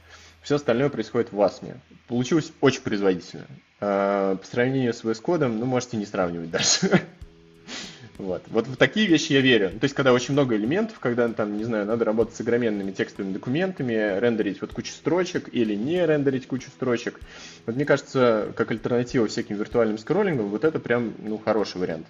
Все 0.43 0.57
остальное 0.57 0.89
происходит 0.89 1.33
в 1.33 1.41
Asm. 1.41 1.77
Получилось 2.09 2.53
очень 2.61 2.83
производительно. 2.83 3.47
А, 3.81 4.37
по 4.37 4.47
сравнению 4.47 4.95
с 4.95 5.05
VS 5.05 5.23
Code, 5.23 5.49
ну, 5.49 5.67
можете 5.67 5.97
не 5.97 6.07
сравнивать 6.07 6.51
даже. 6.51 7.01
Вот. 8.19 8.43
вот 8.49 8.67
в 8.67 8.77
такие 8.77 9.07
вещи 9.07 9.33
я 9.33 9.41
верю. 9.41 9.71
То 9.71 9.85
есть, 9.85 9.95
когда 9.95 10.13
очень 10.13 10.35
много 10.35 10.55
элементов, 10.55 10.99
когда, 10.99 11.27
там, 11.31 11.57
не 11.57 11.65
знаю, 11.65 11.87
надо 11.87 12.05
работать 12.05 12.37
с 12.37 12.41
огроменными 12.43 12.93
текстовыми 12.93 13.33
документами, 13.33 14.19
рендерить 14.19 14.61
вот 14.61 14.75
кучу 14.75 14.93
строчек 14.93 15.49
или 15.53 15.75
не 15.75 16.05
рендерить 16.05 16.47
кучу 16.47 16.69
строчек. 16.69 17.19
Вот 17.65 17.77
мне 17.77 17.87
кажется, 17.87 18.53
как 18.57 18.73
альтернатива 18.73 19.27
всяким 19.27 19.57
виртуальным 19.57 19.97
скроллингам, 19.97 20.49
вот 20.49 20.65
это 20.65 20.79
прям, 20.79 21.15
ну, 21.19 21.39
хороший 21.39 21.79
вариант. 21.81 22.07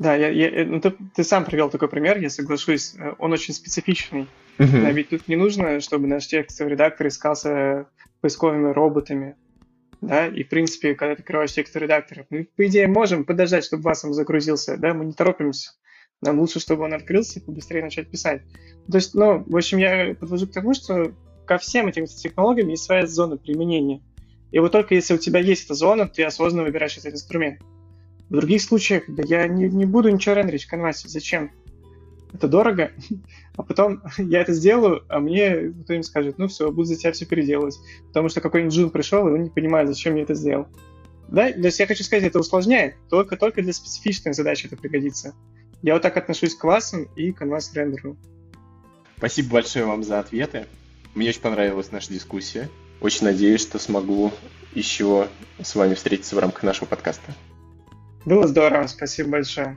Да, 0.00 0.16
я, 0.16 0.30
я, 0.30 0.64
ну, 0.64 0.80
ты, 0.80 0.94
ты 1.14 1.22
сам 1.22 1.44
привел 1.44 1.70
такой 1.70 1.88
пример, 1.88 2.18
я 2.18 2.30
соглашусь, 2.30 2.94
э, 2.98 3.14
он 3.18 3.32
очень 3.32 3.54
специфичный. 3.54 4.26
Да, 4.58 4.90
ведь 4.90 5.10
тут 5.10 5.28
не 5.28 5.36
нужно, 5.36 5.80
чтобы 5.80 6.06
наш 6.06 6.26
текстовый 6.26 6.72
редактор 6.72 7.06
искался 7.06 7.86
поисковыми 8.20 8.72
роботами. 8.72 9.36
Да, 10.00 10.26
и 10.26 10.44
в 10.44 10.48
принципе, 10.48 10.94
когда 10.94 11.16
ты 11.16 11.22
открываешь 11.22 11.52
текстовый 11.52 11.86
редактор, 11.86 12.26
мы, 12.30 12.48
по 12.56 12.66
идее, 12.66 12.86
можем 12.86 13.24
подождать, 13.24 13.64
чтобы 13.64 13.82
вас 13.82 14.04
он 14.04 14.12
загрузился, 14.14 14.76
да, 14.76 14.94
мы 14.94 15.04
не 15.04 15.12
торопимся. 15.12 15.72
Нам 16.20 16.38
лучше, 16.40 16.60
чтобы 16.60 16.84
он 16.84 16.94
открылся 16.94 17.38
и 17.38 17.42
побыстрее 17.42 17.82
начать 17.82 18.10
писать. 18.10 18.42
То 18.90 18.98
есть, 18.98 19.14
ну, 19.14 19.44
в 19.44 19.56
общем, 19.56 19.78
я 19.78 20.14
подвожу 20.18 20.46
к 20.46 20.52
тому, 20.52 20.74
что 20.74 21.12
ко 21.46 21.58
всем 21.58 21.86
этим 21.86 22.06
технологиям 22.06 22.68
есть 22.68 22.84
своя 22.84 23.06
зона 23.06 23.36
применения. 23.36 24.02
И 24.50 24.58
вот 24.58 24.72
только 24.72 24.94
если 24.94 25.14
у 25.14 25.18
тебя 25.18 25.40
есть 25.40 25.64
эта 25.64 25.74
зона, 25.74 26.08
ты 26.08 26.24
осознанно 26.24 26.64
выбираешь 26.64 26.96
этот 26.96 27.14
инструмент. 27.14 27.60
В 28.28 28.32
других 28.32 28.62
случаях, 28.62 29.04
да 29.08 29.22
я 29.26 29.46
не, 29.46 29.68
не 29.68 29.84
буду 29.84 30.10
ничего 30.10 30.34
рендерить 30.34 30.64
в 30.64 30.70
канвасе. 30.70 31.08
Зачем? 31.08 31.50
Это 32.32 32.48
дорого. 32.48 32.92
А 33.56 33.64
потом 33.64 34.02
я 34.18 34.40
это 34.40 34.52
сделаю, 34.52 35.02
а 35.08 35.18
мне 35.18 35.72
кто-нибудь 35.82 36.06
скажет, 36.06 36.38
ну 36.38 36.46
все, 36.46 36.70
буду 36.70 36.84
за 36.84 36.94
тебя 36.94 37.10
все 37.10 37.26
переделывать. 37.26 37.76
Потому 38.06 38.28
что 38.28 38.40
какой-нибудь 38.40 38.72
джун 38.72 38.90
пришел, 38.90 39.26
и 39.26 39.32
он 39.32 39.42
не 39.42 39.50
понимает, 39.50 39.88
зачем 39.88 40.14
я 40.14 40.22
это 40.22 40.34
сделал. 40.34 40.68
Да, 41.26 41.50
то 41.50 41.58
есть 41.58 41.80
я 41.80 41.88
хочу 41.88 42.04
сказать, 42.04 42.24
это 42.24 42.38
усложняет. 42.38 42.94
Только, 43.10 43.36
только 43.36 43.60
для 43.60 43.72
специфичных 43.72 44.36
задач 44.36 44.64
это 44.64 44.76
пригодится. 44.76 45.34
Я 45.82 45.94
вот 45.94 46.02
так 46.02 46.16
отношусь 46.16 46.54
к 46.54 46.60
классам 46.60 47.08
и 47.16 47.32
канвас 47.32 47.74
рендеру. 47.74 48.16
Спасибо 49.16 49.54
большое 49.54 49.84
вам 49.84 50.04
за 50.04 50.20
ответы. 50.20 50.66
Мне 51.16 51.30
очень 51.30 51.40
понравилась 51.40 51.90
наша 51.90 52.12
дискуссия. 52.12 52.68
Очень 53.00 53.24
надеюсь, 53.24 53.62
что 53.62 53.80
смогу 53.80 54.32
еще 54.72 55.28
с 55.60 55.74
вами 55.74 55.94
встретиться 55.94 56.36
в 56.36 56.38
рамках 56.38 56.62
нашего 56.62 56.86
подкаста. 56.86 57.34
Было 58.24 58.46
здорово, 58.46 58.86
спасибо 58.86 59.30
большое. 59.30 59.76